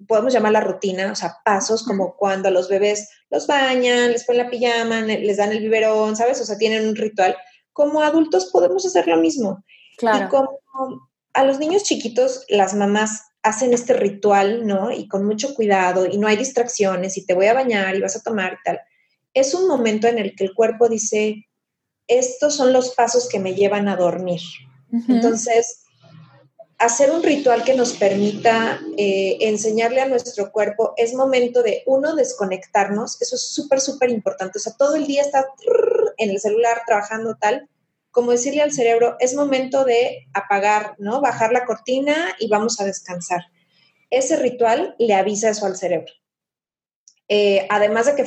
[0.08, 4.44] podemos llamarla rutina, o sea, pasos como cuando a los bebés los bañan, les ponen
[4.44, 6.40] la pijama, les dan el biberón, ¿sabes?
[6.40, 7.36] O sea, tienen un ritual.
[7.74, 9.64] Como adultos podemos hacer lo mismo.
[9.98, 10.26] Claro.
[10.26, 10.60] Y como
[11.34, 14.92] a los niños chiquitos, las mamás hacen este ritual, ¿no?
[14.92, 18.16] Y con mucho cuidado y no hay distracciones y te voy a bañar y vas
[18.16, 18.80] a tomar y tal.
[19.34, 21.48] Es un momento en el que el cuerpo dice,
[22.08, 24.42] estos son los pasos que me llevan a dormir.
[25.10, 25.84] Entonces,
[26.78, 32.16] hacer un ritual que nos permita eh, enseñarle a nuestro cuerpo es momento de, uno,
[32.16, 35.48] desconectarnos, eso es súper, súper importante, o sea, todo el día está
[36.18, 37.68] en el celular trabajando tal,
[38.12, 41.22] como decirle al cerebro, es momento de apagar, ¿no?
[41.22, 43.42] Bajar la cortina y vamos a descansar.
[44.10, 46.12] Ese ritual le avisa eso al cerebro.
[47.28, 48.26] Eh, además de que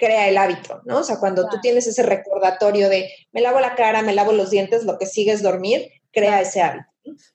[0.00, 0.98] crea el hábito, ¿no?
[0.98, 4.50] O sea, cuando tú tienes ese recordatorio de me lavo la cara, me lavo los
[4.50, 6.86] dientes, lo que sigue es dormir, crea ese hábito.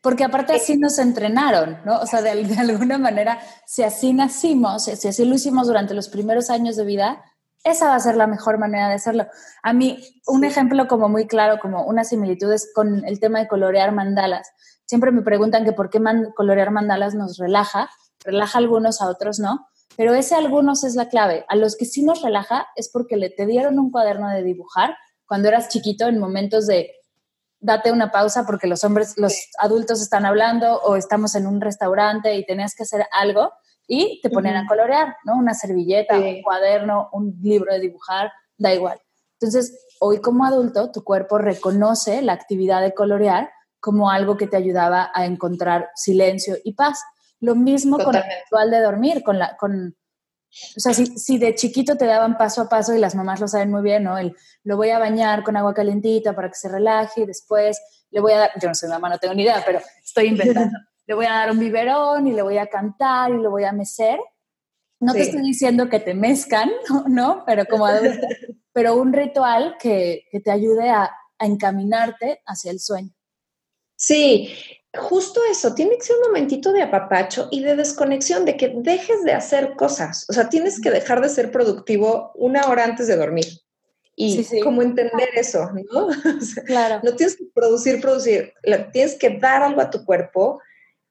[0.01, 1.99] Porque aparte así eh, nos entrenaron, ¿no?
[1.99, 6.49] O sea, de, alguna manera, si así nacimos, si así lo hicimos durante los primeros
[6.49, 7.23] años de vida,
[7.63, 9.25] esa va a ser la mejor manera de hacerlo.
[9.63, 13.47] A mí, un ejemplo como muy claro, como una similitud es con el tema de
[13.47, 14.51] colorear mandalas.
[14.85, 15.99] Siempre me preguntan que por qué
[16.35, 17.89] colorear mandalas nos relaja,
[18.23, 21.45] relaja a algunos, a otros no, pero ese algunos es la clave.
[21.47, 24.95] A los que sí nos relaja es porque le te dieron un cuaderno de dibujar
[25.25, 26.91] cuando eras chiquito en momentos de
[27.59, 32.35] date una pausa porque los hombres, los adultos están hablando o estamos en un restaurante
[32.35, 33.51] y tenías que hacer algo
[33.87, 35.35] y te ponen a colorear, ¿no?
[35.37, 38.99] Una servilleta, un cuaderno, un libro de dibujar, da igual.
[39.33, 44.57] Entonces, hoy como adulto, tu cuerpo reconoce la actividad de colorear como algo que te
[44.57, 46.99] ayudaba a encontrar silencio y paz.
[47.39, 49.95] Lo mismo con el ritual de dormir, con la, con,
[50.77, 53.71] o sea, si, de chiquito te daban paso a paso y las mamás lo saben
[53.71, 54.17] muy bien, ¿no?
[54.17, 58.21] El, lo voy a bañar con agua calentita para que se relaje y después le
[58.21, 60.77] voy a dar, yo no soy mamá, no tengo ni idea, pero estoy inventando.
[61.07, 63.73] le voy a dar un biberón y le voy a cantar y lo voy a
[63.73, 64.19] mecer.
[64.99, 66.71] No te estoy diciendo que te mezcan,
[67.07, 67.43] ¿no?
[67.45, 68.25] Pero como adulto,
[68.71, 73.11] pero un ritual que, que te ayude a, a encaminarte hacia el sueño.
[73.97, 74.53] Sí,
[74.97, 79.23] justo eso, tiene que ser un momentito de apapacho y de desconexión, de que dejes
[79.23, 80.25] de hacer cosas.
[80.29, 83.45] O sea, tienes que dejar de ser productivo una hora antes de dormir.
[84.17, 86.07] Y como entender eso, ¿no?
[86.65, 87.01] claro.
[87.03, 88.53] No tienes que producir, producir,
[88.93, 90.61] tienes que dar algo a tu cuerpo,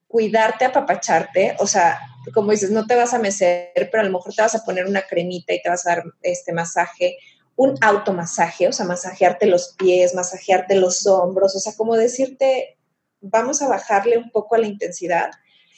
[0.07, 1.55] cuidarte, apapacharte.
[1.59, 2.01] O sea,
[2.33, 4.87] como dices, no te vas a mecer, pero a lo mejor te vas a poner
[4.87, 7.19] una cremita y te vas a dar este masaje,
[7.57, 12.79] un automasaje, o sea, masajearte los pies, masajearte los hombros, o sea, como decirte,
[13.25, 15.31] vamos a bajarle un poco a la intensidad.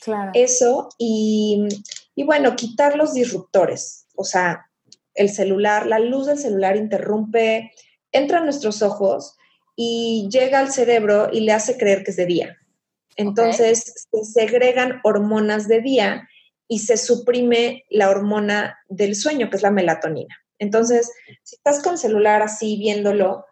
[0.02, 0.30] Claro.
[0.34, 1.66] Eso y,
[2.14, 4.66] y bueno, quitar los disruptores, o sea,
[5.14, 7.72] el celular, la luz del celular interrumpe,
[8.12, 9.36] entra a nuestros ojos
[9.74, 12.56] y llega al cerebro y le hace creer que es de día.
[13.16, 16.28] Entonces se segregan hormonas de día
[16.68, 20.36] y se suprime la hormona del sueño, que es la melatonina.
[20.58, 21.10] Entonces,
[21.42, 23.44] si estás con el celular así viéndolo,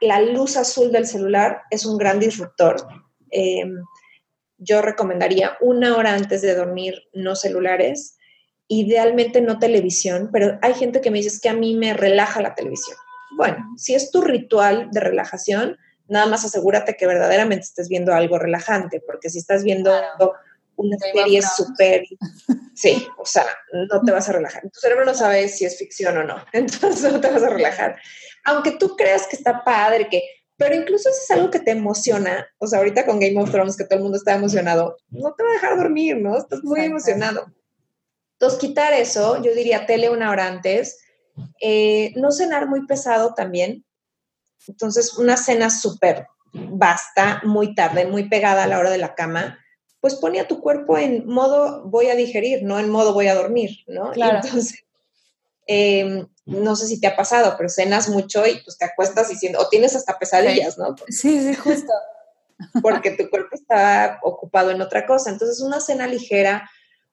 [0.00, 2.76] la luz azul del celular es un gran disruptor
[3.30, 3.82] Em,
[4.58, 8.16] yo recomendaría una hora antes de dormir no celulares,
[8.68, 12.54] idealmente no televisión, pero hay gente que me dice que a mí me relaja la
[12.54, 12.96] televisión.
[13.36, 15.76] Bueno, si es tu ritual de relajación,
[16.08, 19.92] nada más asegúrate que verdaderamente estés viendo algo relajante, porque si estás viendo
[20.76, 22.04] una serie súper,
[22.74, 24.62] sí, o sea, no te vas a relajar.
[24.62, 27.98] Tu cerebro no sabe si es ficción o no, entonces no te vas a relajar.
[28.44, 30.22] Aunque tú creas que está padre, que
[30.56, 33.76] pero incluso si es algo que te emociona, o sea, ahorita con Game of Thrones,
[33.76, 36.36] que todo el mundo está emocionado, no te va a dejar dormir, ¿no?
[36.38, 37.46] Estás muy emocionado.
[38.32, 40.98] Entonces, quitar eso, yo diría tele una hora antes
[41.60, 43.84] Eh, no cenar muy pesado también.
[44.66, 49.58] Entonces, una cena súper basta, muy tarde, muy pegada a la hora de la cama,
[50.00, 53.34] pues pone a tu cuerpo en modo voy a digerir, no en modo voy a
[53.34, 54.12] dormir, ¿no?
[54.12, 54.40] Claro.
[54.42, 54.84] entonces,
[55.66, 59.58] em, no sé si te ha pasado, pero cenas mucho y pues te acuestas diciendo,
[59.60, 60.94] o tienes hasta pesadillas, ¿no?
[61.08, 61.92] Sí, sí, justo.
[62.82, 65.30] Porque tu cuerpo está ocupado en otra cosa.
[65.30, 66.70] Entonces, una cena ligera,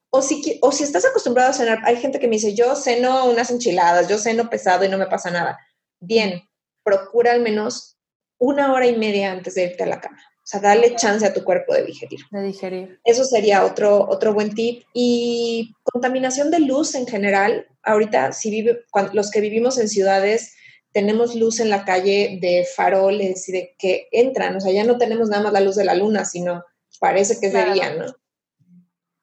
[0.08, 3.26] o si, o si estás acostumbrado a cenar, hay gente que me dice, yo ceno
[3.26, 5.58] unas enchiladas, yo ceno pesado y no me pasa nada.
[5.98, 6.48] Bien,
[6.84, 7.98] procura al menos
[8.38, 10.22] una hora y media antes de irte a la cama.
[10.44, 12.20] O sea, dale chance a tu cuerpo de digerir.
[12.30, 13.00] De digerir.
[13.02, 14.84] Eso sería otro, otro buen tip.
[14.92, 17.66] Y contaminación de luz en general.
[17.82, 20.54] Ahorita, si vive, los que vivimos en ciudades,
[20.92, 24.56] tenemos luz en la calle de faroles y de que entran.
[24.56, 26.62] O sea, ya no tenemos nada más la luz de la luna, sino
[27.00, 28.14] parece que es de día, ¿no?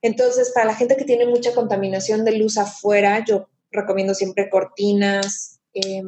[0.02, 5.62] Entonces, para la gente que tiene mucha contaminación de luz afuera, yo recomiendo siempre cortinas,
[5.76, 6.02] eh,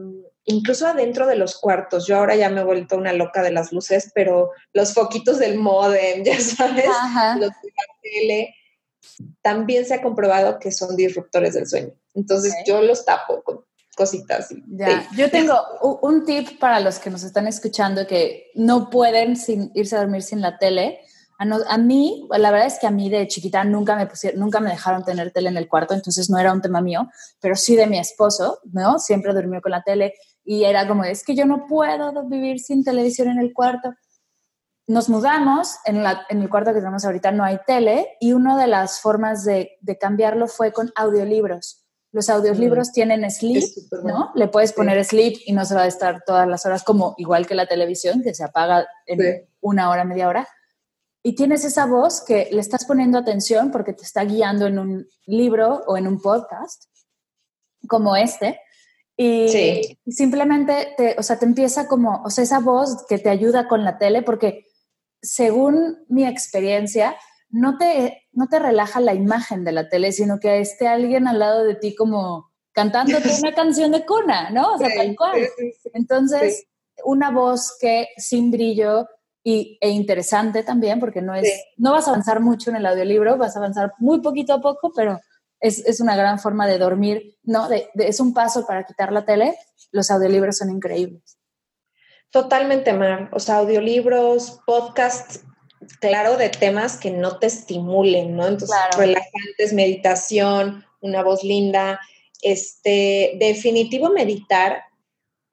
[0.46, 2.08] incluso adentro de los cuartos.
[2.08, 5.58] Yo ahora ya me he vuelto una loca de las luces, pero los foquitos del
[5.58, 6.86] modem, ya sabes,
[7.38, 8.56] los de la tele,
[9.42, 11.94] también se ha comprobado que son disruptores del sueño.
[12.14, 14.50] Entonces yo los tapo con cositas.
[14.68, 15.08] ya.
[15.16, 15.56] Yo tengo
[16.02, 20.24] un tip para los que nos están escuchando que no pueden sin, irse a dormir
[20.24, 21.00] sin la tele.
[21.38, 24.70] A, mí, la verdad es que a mí de chiquita nunca me pusieron, nunca me
[24.70, 27.10] dejaron tener tele en el cuarto, entonces no era un tema mío,
[27.42, 28.98] pero sí de mi esposo, ¿no?
[28.98, 30.14] Siempre durmió con la tele
[30.46, 33.94] y era como, es que yo no puedo vivir sin televisión en el cuarto.
[34.86, 38.58] Nos mudamos, en, la, en el cuarto que tenemos ahorita no hay tele y una
[38.58, 41.84] de las formas de, de cambiarlo fue con audiolibros.
[42.12, 42.92] Los audiolibros mm.
[42.92, 43.64] tienen sleep,
[44.04, 44.32] ¿no?
[44.36, 47.48] Le puedes poner sleep y no se va a estar todas las horas como igual
[47.48, 50.48] que la televisión, que se apaga en una hora, media hora.
[51.24, 55.08] Y tienes esa voz que le estás poniendo atención porque te está guiando en un
[55.26, 56.84] libro o en un podcast
[57.88, 58.60] como este
[59.26, 63.68] y, simplemente te, o sea, te empieza como, o sea, esa voz que te ayuda
[63.68, 64.66] con la tele, porque
[65.22, 67.16] según mi experiencia,
[67.50, 71.40] no te, no te relaja la imagen de la tele, sino que esté alguien al
[71.40, 74.74] lado de ti como cantándote una canción de cuna, ¿no?
[74.74, 75.48] O sea, tal cual.
[75.94, 76.66] Entonces,
[77.06, 79.08] una voz que sin brillo
[79.44, 83.38] y, e interesante también, porque no es, no vas a avanzar mucho en el audiolibro,
[83.38, 85.20] vas a avanzar muy poquito a poco, pero
[85.63, 87.69] es, una gran forma de dormir, ¿no?
[87.71, 89.58] es un paso para quitar la tele.
[89.91, 91.38] Los audiolibros son increíbles.
[92.32, 93.30] Totalmente, Mar.
[93.32, 95.41] O sea, audiolibros, podcasts,
[96.02, 98.47] claro, de temas que no te estimulen, ¿no?
[98.47, 101.99] Entonces, relajantes, meditación, una voz linda.
[102.41, 104.84] Este, definitivo meditar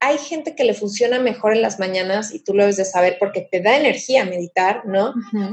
[0.00, 3.18] hay gente que le funciona mejor en las mañanas y tú lo debes de saber
[3.20, 5.12] porque te da energía meditar, ¿no?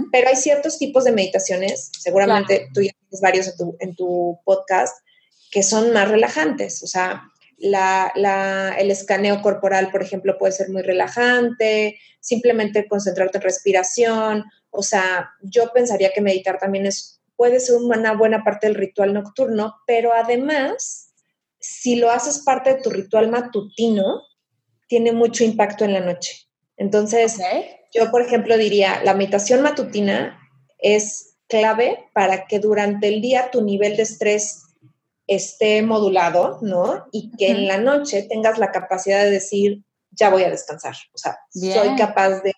[0.10, 4.98] Pero hay ciertos tipos de meditaciones, seguramente tú ya tienes varios en tu, podcast,
[5.52, 6.82] que son más relajantes.
[6.82, 7.24] O sea,
[7.60, 14.46] el escaneo corporal, por ejemplo, puede ser muy relajante, simplemente concentrarte en respiración.
[14.70, 19.14] O sea, yo pensaría que meditar también es, puede ser una buena parte del ritual
[19.14, 21.12] nocturno, pero además,
[21.60, 24.22] si lo haces parte de tu ritual matutino,
[24.88, 26.48] tiene mucho impacto en la noche.
[26.78, 27.40] Entonces,
[27.94, 30.40] yo, por ejemplo, diría, la meditación matutina
[30.80, 34.64] es clave para que durante el día tu nivel de estrés
[35.26, 37.08] esté modulado, ¿no?
[37.12, 40.96] Y que en la noche tengas la capacidad de decir, ya voy a descansar.
[41.14, 42.54] O sea, soy capaz de,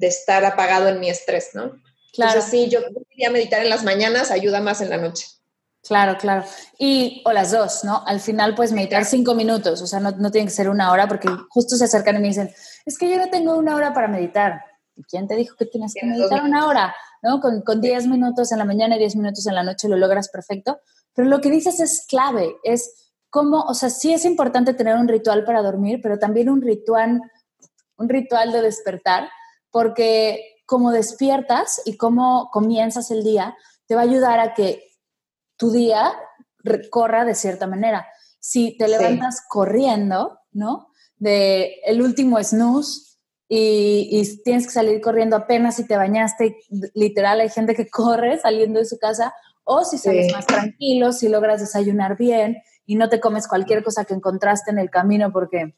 [0.00, 1.80] estar apagado en mi estrés, ¿no?
[2.12, 2.32] Claro.
[2.32, 5.26] Entonces, sí, yo diría meditar en las mañanas, ayuda más en la noche.
[5.86, 6.44] Claro, claro.
[6.78, 8.04] Y, o las dos, ¿no?
[8.06, 11.08] Al final, pues meditar cinco minutos, o sea, no, no tiene que ser una hora,
[11.08, 12.50] porque justo se acercan y me dicen,
[12.86, 14.64] es que yo no tengo una hora para meditar.
[14.94, 16.94] ¿Y quién te dijo que tienes que meditar una hora?
[17.22, 17.40] ¿No?
[17.40, 20.28] Con, con diez minutos en la mañana y diez minutos en la noche lo logras
[20.28, 20.80] perfecto.
[21.14, 25.08] Pero lo que dices es clave, es cómo, o sea, sí es importante tener un
[25.08, 27.20] ritual para dormir, pero también un ritual,
[27.96, 29.30] un ritual de despertar,
[29.70, 34.91] porque como despiertas y cómo comienzas el día, te va a ayudar a que
[35.56, 36.12] tu día
[36.90, 38.06] corra de cierta manera.
[38.38, 40.88] Si te levantas corriendo, ¿no?
[41.16, 43.12] De el último snooze
[43.48, 46.56] y, tienes que salir corriendo apenas si te bañaste,
[46.94, 49.34] literal hay gente que corre saliendo de su casa,
[49.64, 54.04] o si sales más tranquilo, si logras desayunar bien y no te comes cualquier cosa
[54.04, 55.76] que encontraste en el camino porque,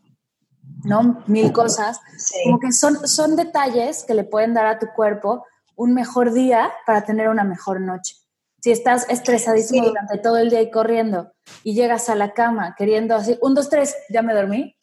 [0.85, 1.22] ¿no?
[1.27, 2.01] Mil cosas.
[2.45, 5.45] Como que son, son detalles que le pueden dar a tu cuerpo
[5.77, 8.24] un mejor día para tener una mejor noche.
[8.65, 11.35] Si estás estresadísimo durante todo el día y corriendo
[11.65, 14.75] y llegas a la cama queriendo así, un, dos, tres, ya me dormí,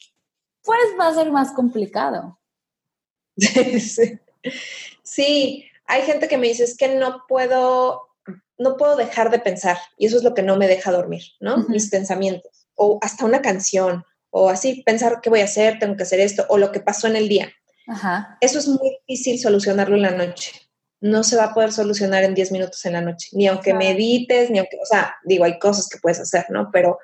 [0.62, 2.38] pues va a ser más complicado.
[5.02, 5.64] Sí.
[5.86, 8.02] hay gente que me dice, es que no puedo,
[8.56, 11.66] no puedo dejar de pensar y eso es lo que no me deja dormir, ¿no?
[11.68, 16.04] Mis pensamientos o hasta una canción o así, pensar qué voy a hacer, tengo que
[16.04, 17.52] hacer esto, o lo que pasó en el día.
[18.40, 20.52] Eso es muy difícil solucionarlo en la noche.
[21.02, 24.50] No se va a poder solucionar en 10 minutos en la noche, ni aunque medites,
[24.50, 26.70] ni aunque, o sea, digo, hay cosas que puedes hacer, ¿no?
[26.72, 26.98] Pero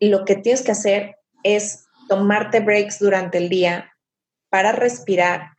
[0.00, 3.92] lo que tienes que hacer es tomarte breaks durante el día
[4.48, 5.50] para respirar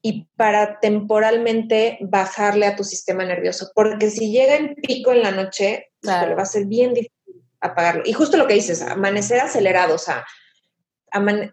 [0.00, 5.32] y para temporalmente bajarle a tu sistema nervioso, porque si llega en pico en la
[5.32, 8.02] noche, le va a ser bien difícil apagarlo.
[8.06, 10.24] Y justo lo que dices, amanecer acelerado, o sea,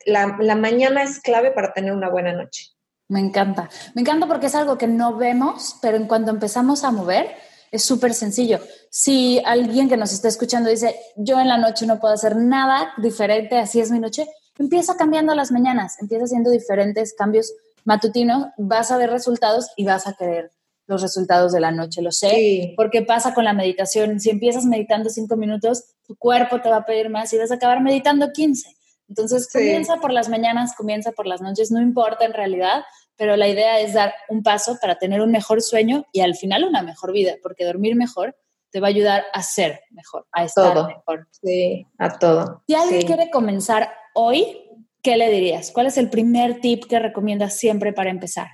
[0.05, 2.72] la, la mañana es clave para tener una buena noche.
[3.13, 3.69] Me encanta.
[3.93, 7.27] Me encanta porque es algo que no vemos, pero en cuanto empezamos a mover,
[7.71, 8.59] es súper sencillo.
[8.89, 12.91] Si alguien que nos está escuchando dice, yo en la noche no puedo hacer nada
[12.97, 17.53] diferente, así es mi noche, empieza cambiando las mañanas, empieza haciendo diferentes cambios
[17.85, 20.51] matutinos, vas a ver resultados y vas a querer
[20.87, 24.19] los resultados de la noche, lo sé, porque pasa con la meditación.
[24.19, 27.55] Si empiezas meditando cinco minutos, tu cuerpo te va a pedir más y vas a
[27.55, 28.75] acabar meditando 15.
[29.09, 32.83] Entonces, comienza por las mañanas, comienza por las noches, no importa en realidad,
[33.15, 36.63] pero la idea es dar un paso para tener un mejor sueño y al final
[36.63, 38.35] una mejor vida, porque dormir mejor
[38.71, 41.27] te va a ayudar a ser mejor, a estar mejor.
[41.31, 42.63] Sí, a todo.
[42.67, 44.63] Si alguien quiere comenzar hoy,
[45.03, 45.71] ¿qué le dirías?
[45.71, 48.47] ¿Cuál es el primer tip que recomiendas siempre para empezar?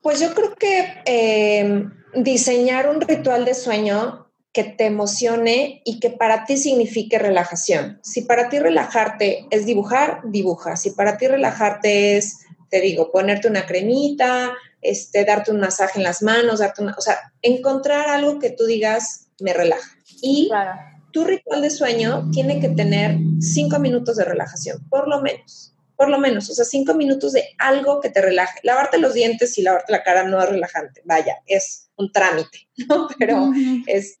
[0.00, 6.10] Pues yo creo que em, diseñar un ritual de sueño que te emocione y que
[6.10, 8.00] para ti signifique relajación.
[8.02, 10.76] Si para ti relajarte es dibujar, dibuja.
[10.76, 12.38] Si para ti relajarte es,
[12.76, 17.00] te digo, ponerte una cremita, este, darte un masaje en las manos, darte una, o
[17.00, 19.96] sea, encontrar algo que tú digas me relaja.
[20.20, 20.50] Y
[21.10, 26.10] tu ritual de sueño tiene que tener cinco minutos de relajación, por lo menos por
[26.10, 28.60] lo menos, o sea, cinco minutos de algo que te relaje.
[28.62, 33.08] Lavarte los dientes y lavarte la cara no es relajante, vaya, es un trámite, ¿no?
[33.18, 33.50] Pero
[33.86, 34.20] este,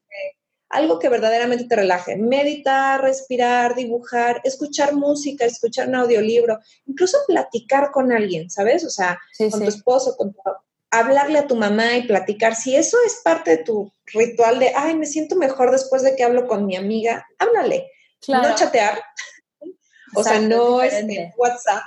[0.76, 2.16] algo que verdaderamente te relaje.
[2.16, 8.84] Meditar, respirar, dibujar, escuchar música, escuchar un audiolibro, incluso platicar con alguien, ¿sabes?
[8.84, 10.40] O sea, con tu esposo, con tu,
[10.90, 12.54] hablarle a tu mamá y platicar.
[12.54, 16.24] Si eso es parte de tu ritual de, ay, me siento mejor después de que
[16.24, 17.90] hablo con mi amiga, háblale.
[18.28, 19.02] No chatear,
[20.14, 21.04] o sea, no es
[21.36, 21.82] WhatsApp,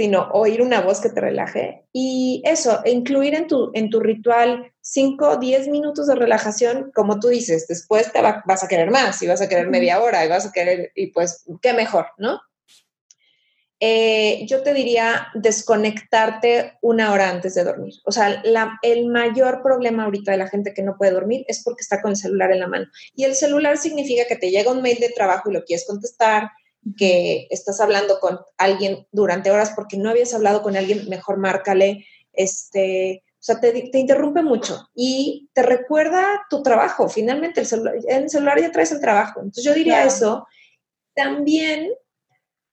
[0.00, 1.84] sino oír una voz que te relaje.
[1.92, 7.28] Y eso, incluir en tu, en tu ritual 5, 10 minutos de relajación, como tú
[7.28, 10.46] dices, después te vas a querer más y vas a querer media hora y vas
[10.46, 12.40] a querer, y pues, qué mejor, ¿no?
[13.78, 17.92] Eh, yo te diría desconectarte una hora antes de dormir.
[18.06, 18.42] O sea,
[18.80, 22.12] el mayor problema ahorita de la gente que no puede dormir es porque está con
[22.12, 22.86] el celular en la mano.
[23.14, 26.48] Y el celular significa que te llega un mail de trabajo y lo quieres contestar,
[26.96, 32.06] que estás hablando con alguien durante horas porque no habías hablado con alguien, mejor márcale,
[32.32, 37.08] este, o sea, te, te interrumpe mucho y te recuerda tu trabajo.
[37.08, 39.40] Finalmente, el celular, en el celular ya traes el trabajo.
[39.40, 40.46] Entonces, yo diría eso.
[41.14, 41.90] También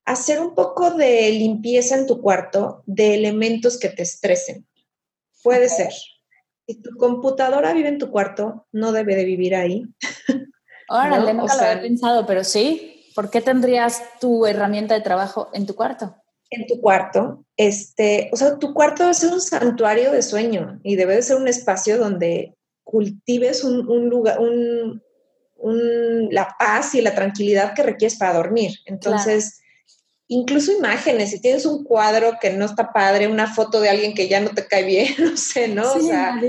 [0.06, 4.66] hacer un poco de limpieza en tu cuarto de elementos que te estresen.
[5.44, 5.92] Puede ser.
[6.66, 9.86] Si tu computadora vive en tu cuarto, no debe de vivir ahí.
[10.90, 11.42] Órale, ¿no?
[11.42, 12.97] nunca lo había pensado, pero sí.
[13.18, 16.16] ¿Por qué tendrías tu herramienta de trabajo en tu cuarto?
[16.52, 20.98] En tu cuarto, este, o sea, tu cuarto debe ser un santuario de sueño y
[20.98, 25.02] debe de ser un espacio donde cultives un, lugar, un,
[26.30, 28.76] la paz y la tranquilidad que requieres para dormir.
[28.86, 29.62] Entonces,
[30.28, 34.28] incluso imágenes, si tienes un cuadro que no está padre, una foto de alguien que
[34.28, 35.92] ya no te cae bien, no sé, ¿no?
[35.92, 36.40] Sí, o sea,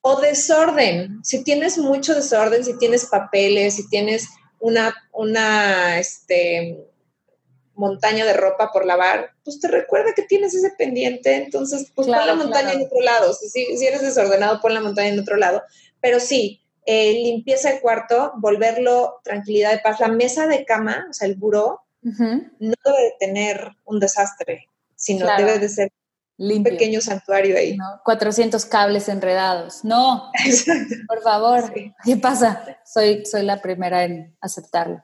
[0.00, 4.28] o desorden, si tienes mucho desorden, si tienes papeles, si tienes
[4.60, 6.88] una, una este,
[7.74, 12.26] montaña de ropa por lavar, pues te recuerda que tienes ese pendiente, entonces pues pon
[12.26, 15.62] la montaña en otro lado, si, si, eres desordenado, pon la montaña en otro lado,
[16.00, 21.12] pero sí, eh, limpieza el cuarto, volverlo tranquilidad de paz, la mesa de cama, o
[21.12, 25.92] sea, el buró, no debe de tener un desastre, sino debe de ser
[26.38, 27.76] un pequeño santuario ahí.
[28.04, 29.84] 400 cables enredados.
[29.84, 30.30] No,
[31.08, 31.72] por favor,
[32.04, 32.78] ¿qué pasa?
[32.84, 35.02] Soy, soy la primera en aceptarlo.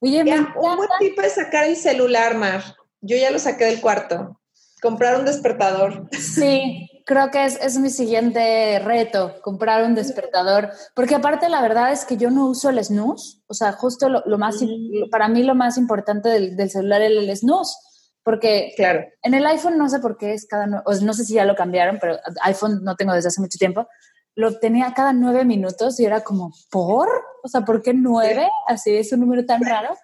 [0.00, 2.62] Oye, un buen tipo es sacar el celular, Mar.
[3.00, 4.40] Yo ya lo saqué del cuarto.
[4.80, 6.08] Comprar un despertador.
[6.10, 10.70] Sí, creo que es, es mi siguiente reto, comprar un despertador.
[10.96, 13.42] Porque aparte la verdad es que yo no uso el snooze.
[13.46, 15.08] O sea, justo lo, más, mm.
[15.10, 17.76] para mí lo más importante del, del celular es el snooze
[18.24, 19.04] porque claro.
[19.22, 21.56] en el iPhone no sé por qué es cada, no, no sé si ya lo
[21.56, 23.88] cambiaron, pero iPhone no tengo desde hace mucho tiempo.
[24.34, 27.08] Lo tenía cada nueve minutos y era como, ¿por?
[27.42, 28.48] O sea, ¿por qué nueve?
[28.66, 29.96] Así es un número tan raro.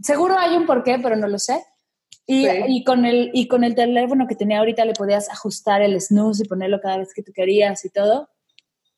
[0.00, 1.62] Seguro hay un porqué, pero no lo sé.
[2.26, 6.00] Y, y, con el, y con el teléfono que tenía ahorita le podías ajustar el
[6.00, 8.30] snooze y ponerlo cada vez que tú querías y todo.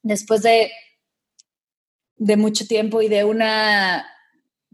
[0.02, 0.70] Después de,
[2.16, 4.06] de mucho tiempo y de una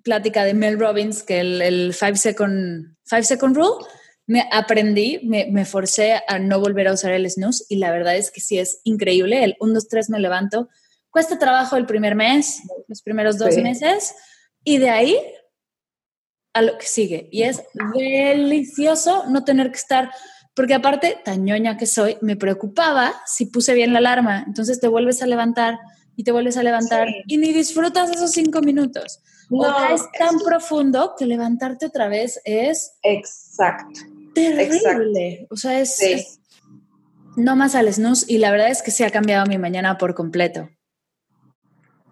[0.02, 3.84] plática de Mel Robbins, que el, el five, second, five Second Rule,
[4.26, 8.16] me aprendí, me, me, forcé a no volver a usar el snooze y la verdad
[8.16, 9.42] es que sí es increíble.
[9.42, 10.68] El 1, 2, 3 me levanto.
[11.10, 14.14] Cuesta trabajo el primer mes, los primeros dos meses
[14.64, 15.18] y de ahí
[16.54, 17.28] a lo que sigue.
[17.30, 17.62] Y es
[17.94, 20.10] delicioso no tener que estar,
[20.54, 24.44] porque aparte, tañoña que soy, me preocupaba si puse bien la alarma.
[24.46, 25.78] Entonces te vuelves a levantar
[26.16, 29.22] y te vuelves a levantar y ni disfrutas esos cinco minutos.
[29.50, 32.92] No, es tan profundo que levantarte otra vez es...
[33.02, 34.00] Exacto.
[34.34, 35.46] Terrible.
[35.50, 36.40] O sea, es,
[37.36, 40.14] no más al snooze y la verdad es que se ha cambiado mi mañana por
[40.14, 40.70] completo.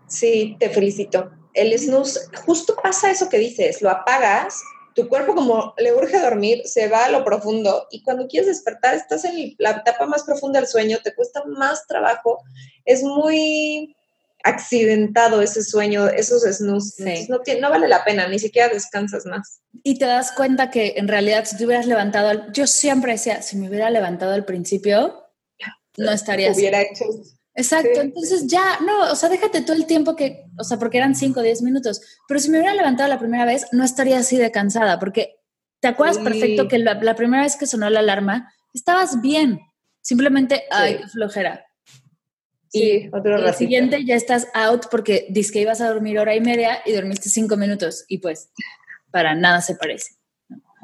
[0.06, 1.30] Sí, te felicito.
[1.54, 4.60] El snooze, justo pasa eso que dices, lo apagas,
[4.94, 8.94] tu cuerpo como le urge dormir, se va a lo profundo y cuando quieres despertar
[8.94, 12.38] estás en la etapa más profunda del sueño, te cuesta más trabajo,
[12.84, 13.96] es muy
[14.42, 19.60] accidentado ese sueño, esos snooze, no, no vale la pena, ni siquiera descansas más.
[19.82, 23.56] Y te das cuenta que en realidad si te hubieras levantado, yo siempre decía, si
[23.56, 25.26] me hubiera levantado al principio,
[25.96, 27.04] no estaría Hubiera hecho
[27.60, 31.14] Exacto, entonces ya, no, o sea, déjate todo el tiempo que, o sea, porque eran
[31.14, 34.38] 5 o 10 minutos, pero si me hubiera levantado la primera vez, no estaría así
[34.38, 35.36] de cansada, porque
[35.80, 39.60] te acuerdas perfecto que la, primera vez que sonó la alarma, estabas bien,
[40.00, 41.66] simplemente, ay, qué flojera.
[42.68, 46.40] Sí, otro El siguiente ya estás out porque dices que ibas a dormir hora y
[46.40, 48.50] media y dormiste 5 minutos y pues
[49.10, 50.19] para nada se parece.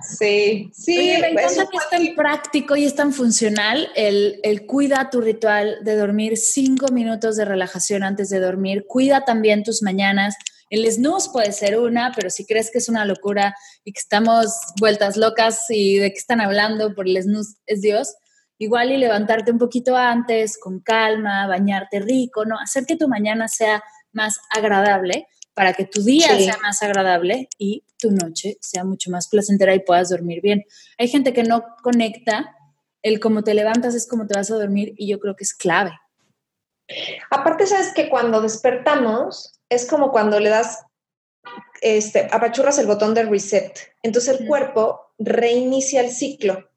[0.03, 1.17] Sí, sí.
[1.21, 5.79] me encanta que es tan práctico y es tan funcional el, el, cuida tu ritual
[5.83, 8.85] de dormir cinco minutos de relajación antes de dormir.
[8.87, 10.37] Cuida también tus mañanas.
[10.69, 14.53] El snooze puede ser una, pero si crees que es una locura y que estamos
[14.79, 18.17] vueltas locas y de qué están hablando por el snooze es Dios,
[18.59, 22.59] igual y levantarte un poquito antes, con calma, bañarte rico, ¿no?
[22.59, 23.83] Hacer que tu mañana sea
[24.13, 29.29] más agradable para que tu día sea más agradable y tu noche sea mucho más
[29.29, 30.65] placentera y puedas dormir bien.
[30.99, 32.57] Hay gente que no conecta,
[33.03, 35.55] el cómo te levantas es como te vas a dormir y yo creo que es
[35.55, 35.93] clave.
[37.31, 40.85] Aparte, sabes que cuando despertamos es como cuando le das,
[41.81, 43.73] este, apachurras el botón de reset.
[44.03, 46.69] Entonces el cuerpo reinicia el ciclo.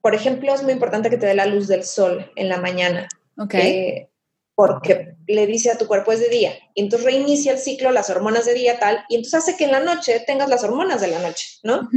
[0.00, 3.08] Por ejemplo, es muy importante que te dé la luz del sol en la mañana.
[3.38, 3.54] Ok.
[3.54, 4.08] Eh,
[4.56, 6.54] porque le dice a tu cuerpo es de día.
[6.74, 9.72] Y entonces reinicia el ciclo, las hormonas de día, tal, y entonces hace que en
[9.72, 11.88] la noche tengas las hormonas de la noche, ¿no?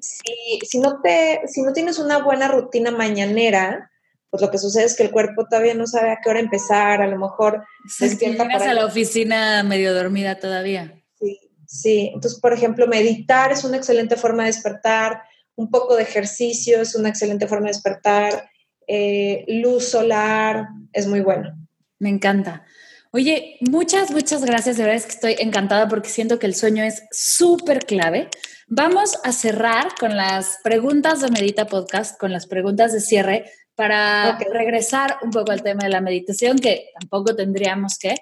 [0.00, 3.90] si, no te, si no tienes una buena rutina mañanera,
[4.30, 7.02] pues lo que sucede es que el cuerpo todavía no sabe a qué hora empezar,
[7.02, 10.94] a lo mejor se despierta a la oficina medio dormida todavía.
[11.20, 12.10] Sí, sí.
[12.14, 15.20] Entonces, por ejemplo, meditar es una excelente forma de despertar,
[15.54, 18.48] un poco de ejercicio es una excelente forma de despertar,
[18.86, 21.65] eh, luz solar es muy bueno.
[21.98, 22.64] Me encanta.
[23.12, 24.76] Oye, muchas, muchas gracias.
[24.76, 28.28] De verdad es que estoy encantada porque siento que el sueño es súper clave.
[28.68, 34.38] Vamos a cerrar con las preguntas de Medita Podcast, con las preguntas de cierre, para
[34.38, 38.14] regresar un poco al tema de la meditación, que tampoco tendríamos que,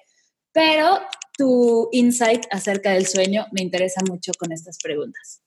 [0.52, 1.00] pero
[1.36, 5.40] tu insight acerca del sueño me interesa mucho con estas preguntas.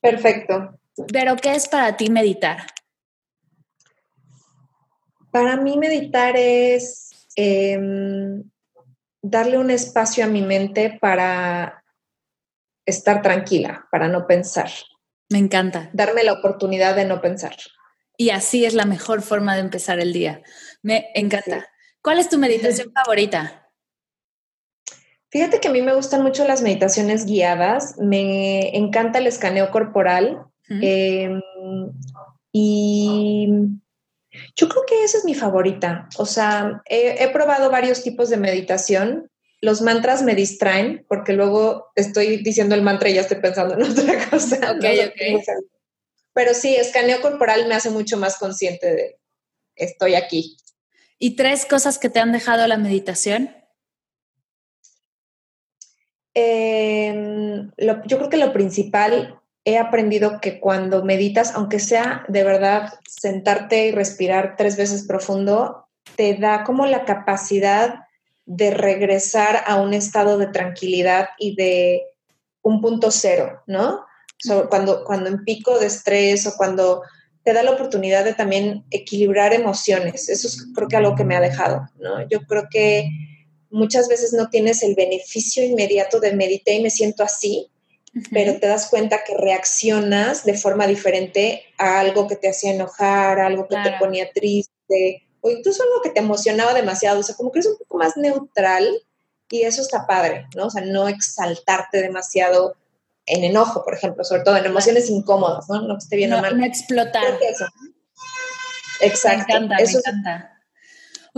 [0.00, 0.78] Perfecto.
[1.12, 2.66] Pero, ¿qué es para ti meditar?
[5.30, 8.42] Para mí meditar es Em,
[9.22, 11.84] darle un espacio a mi mente para
[12.84, 14.68] estar tranquila, para no pensar.
[15.30, 15.88] Me encanta.
[15.92, 17.54] Darme la oportunidad de no pensar.
[18.16, 20.42] Y así es la mejor forma de empezar el día.
[20.82, 21.68] Me encanta.
[22.02, 23.70] ¿Cuál es tu meditación favorita?
[25.30, 30.44] Fíjate que a mí me gustan mucho las meditaciones guiadas, me encanta el escaneo corporal
[30.68, 31.40] em,
[32.50, 33.48] y
[34.56, 36.08] yo creo que esa es mi favorita.
[36.16, 39.30] O sea, he, probado varios tipos de meditación.
[39.60, 43.82] Los mantras me distraen porque luego estoy diciendo el mantra y ya estoy pensando en
[43.90, 44.56] otra cosa.
[44.72, 45.64] Ok, ok.
[46.32, 49.18] Pero sí, escaneo corporal me hace mucho más consciente de
[49.74, 50.56] estoy aquí.
[51.18, 53.54] ¿Y tres cosas que te han dejado la meditación?
[56.34, 62.94] Em, yo creo que lo principal he aprendido que cuando meditas, aunque sea de verdad
[63.06, 68.00] sentarte y respirar tres veces profundo, te da como la capacidad
[68.46, 72.02] de regresar a un estado de tranquilidad y de
[72.62, 74.04] un punto cero, ¿no?
[74.70, 77.02] cuando, cuando en pico de estrés o cuando
[77.42, 80.28] te da la oportunidad de también equilibrar emociones.
[80.28, 82.26] Eso es creo que algo que me ha dejado, ¿no?
[82.28, 83.08] Yo creo que
[83.70, 87.70] muchas veces no tienes el beneficio inmediato de meditar y me siento así,
[88.30, 93.40] pero te das cuenta que reaccionas de forma diferente a algo que te hacía enojar,
[93.40, 97.36] a algo que te ponía triste, o incluso algo que te emocionaba demasiado, o sea,
[97.36, 98.88] como que eres un poco más neutral
[99.50, 100.66] y eso está padre, ¿no?
[100.66, 102.76] O sea, no exaltarte demasiado
[103.26, 105.82] en enojo, por ejemplo, sobre todo en emociones incómodas, ¿no?
[105.82, 106.58] No que esté bien no, mal.
[106.58, 107.38] No explotar.
[109.00, 109.44] Exacto.
[109.48, 110.57] Me encanta, me encanta.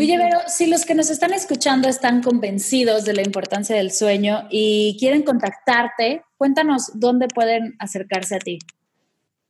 [0.01, 4.47] Oye, pero si los que nos están escuchando están convencidos de la importancia del sueño
[4.49, 8.61] y quieren contactarte, cuéntanos dónde pueden acercarse a ti.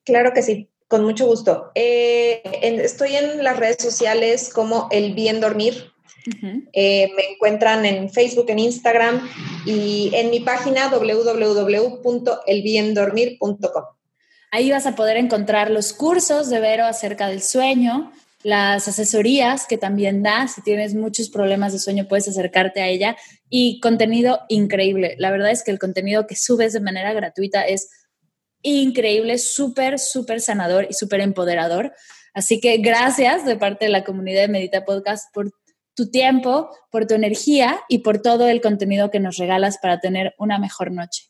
[0.04, 1.70] Claro que sí, con mucho gusto.
[1.76, 5.92] Eh, estoy en las redes sociales como El Bien Dormir.
[6.72, 9.30] Eh, me encuentran en Facebook, en Instagram
[9.64, 13.84] y en mi página www.elbiendormir.com.
[14.50, 18.10] Ahí vas a poder encontrar los cursos de Vero acerca del sueño,
[18.42, 23.16] las asesorías que también da, si tienes muchos problemas de sueño puedes acercarte a ella
[23.48, 25.14] y contenido increíble.
[25.18, 27.90] La verdad es que el contenido que subes de manera gratuita es
[28.62, 31.92] increíble, súper, súper sanador y súper empoderador.
[32.32, 35.50] Así que gracias de parte de la comunidad de Medita Podcast por
[35.94, 40.34] tu tiempo, por tu energía y por todo el contenido que nos regalas para tener
[40.38, 41.29] una mejor noche.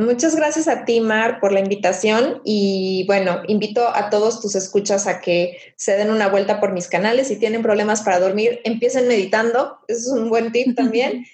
[0.00, 5.06] Muchas gracias a ti, Mar, por la invitación y bueno, invito a todos tus escuchas
[5.06, 7.28] a que se den una vuelta por mis canales.
[7.28, 11.26] Si tienen problemas para dormir, empiecen meditando, es un buen tip también.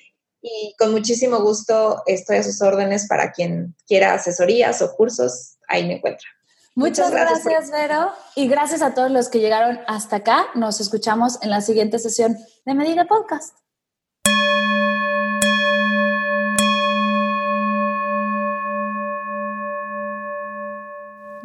[0.43, 5.87] y con muchísimo gusto estoy a sus órdenes para quien quiera asesorías o cursos, ahí
[5.87, 6.29] me encuentra.
[6.75, 8.11] Muchas, gracias, Vero.
[8.35, 10.47] Y gracias a todos los que llegaron hasta acá.
[10.55, 13.57] Nos escuchamos en la siguiente sesión de Medida Podcast.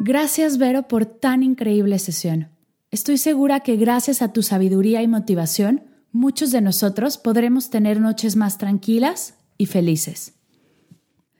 [0.04, 2.48] Gracias, Vero, por tan increíble sesión.
[2.90, 8.34] Estoy segura que gracias a tu sabiduría y motivación, muchos de nosotros podremos tener noches
[8.34, 10.34] más tranquilas y felices.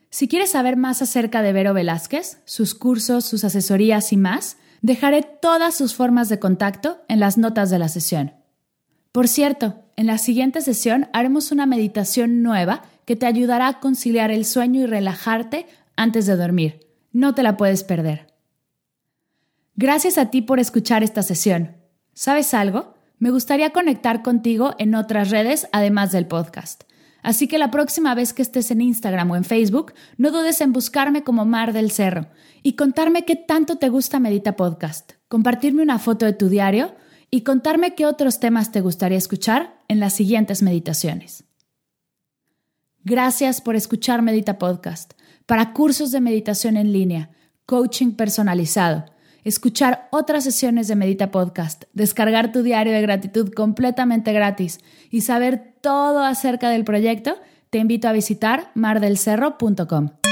[0.09, 5.23] Si quieres saber más acerca de Vero Velázquez, sus cursos, sus asesorías y más, dejaré
[5.23, 8.31] todas sus formas de contacto en las notas de la sesión.
[9.11, 14.31] Por cierto, en la siguiente sesión haremos una meditación nueva que te ayudará a conciliar
[14.31, 16.87] el sueño y relajarte antes de dormir.
[17.11, 18.32] No te la puedes perder.
[19.75, 21.77] Gracias a ti por escuchar esta sesión.
[22.13, 22.93] ¿Sabes algo?
[23.17, 26.83] Me gustaría conectar contigo en otras redes además del podcast.
[27.23, 30.73] Así que la próxima vez que estés en Instagram o en Facebook, no dudes en
[30.73, 32.27] buscarme como Mar del Cerro
[32.61, 36.93] y contarme qué tanto te gusta Medita Podcast, compartirme una foto de tu diario
[37.31, 41.45] y contarme qué otros temas te gustaría escuchar en las siguientes meditaciones.
[43.05, 45.13] Gracias por escuchar Medita Podcast.
[45.45, 47.31] Para cursos de meditación en línea,
[47.65, 49.05] coaching personalizado,
[49.43, 54.79] escuchar otras sesiones de Medita Podcast, descargar tu diario de gratitud completamente gratis
[55.09, 57.35] y saber todo acerca del proyecto,
[57.69, 60.22] te invito a visitar mardelcerro.com.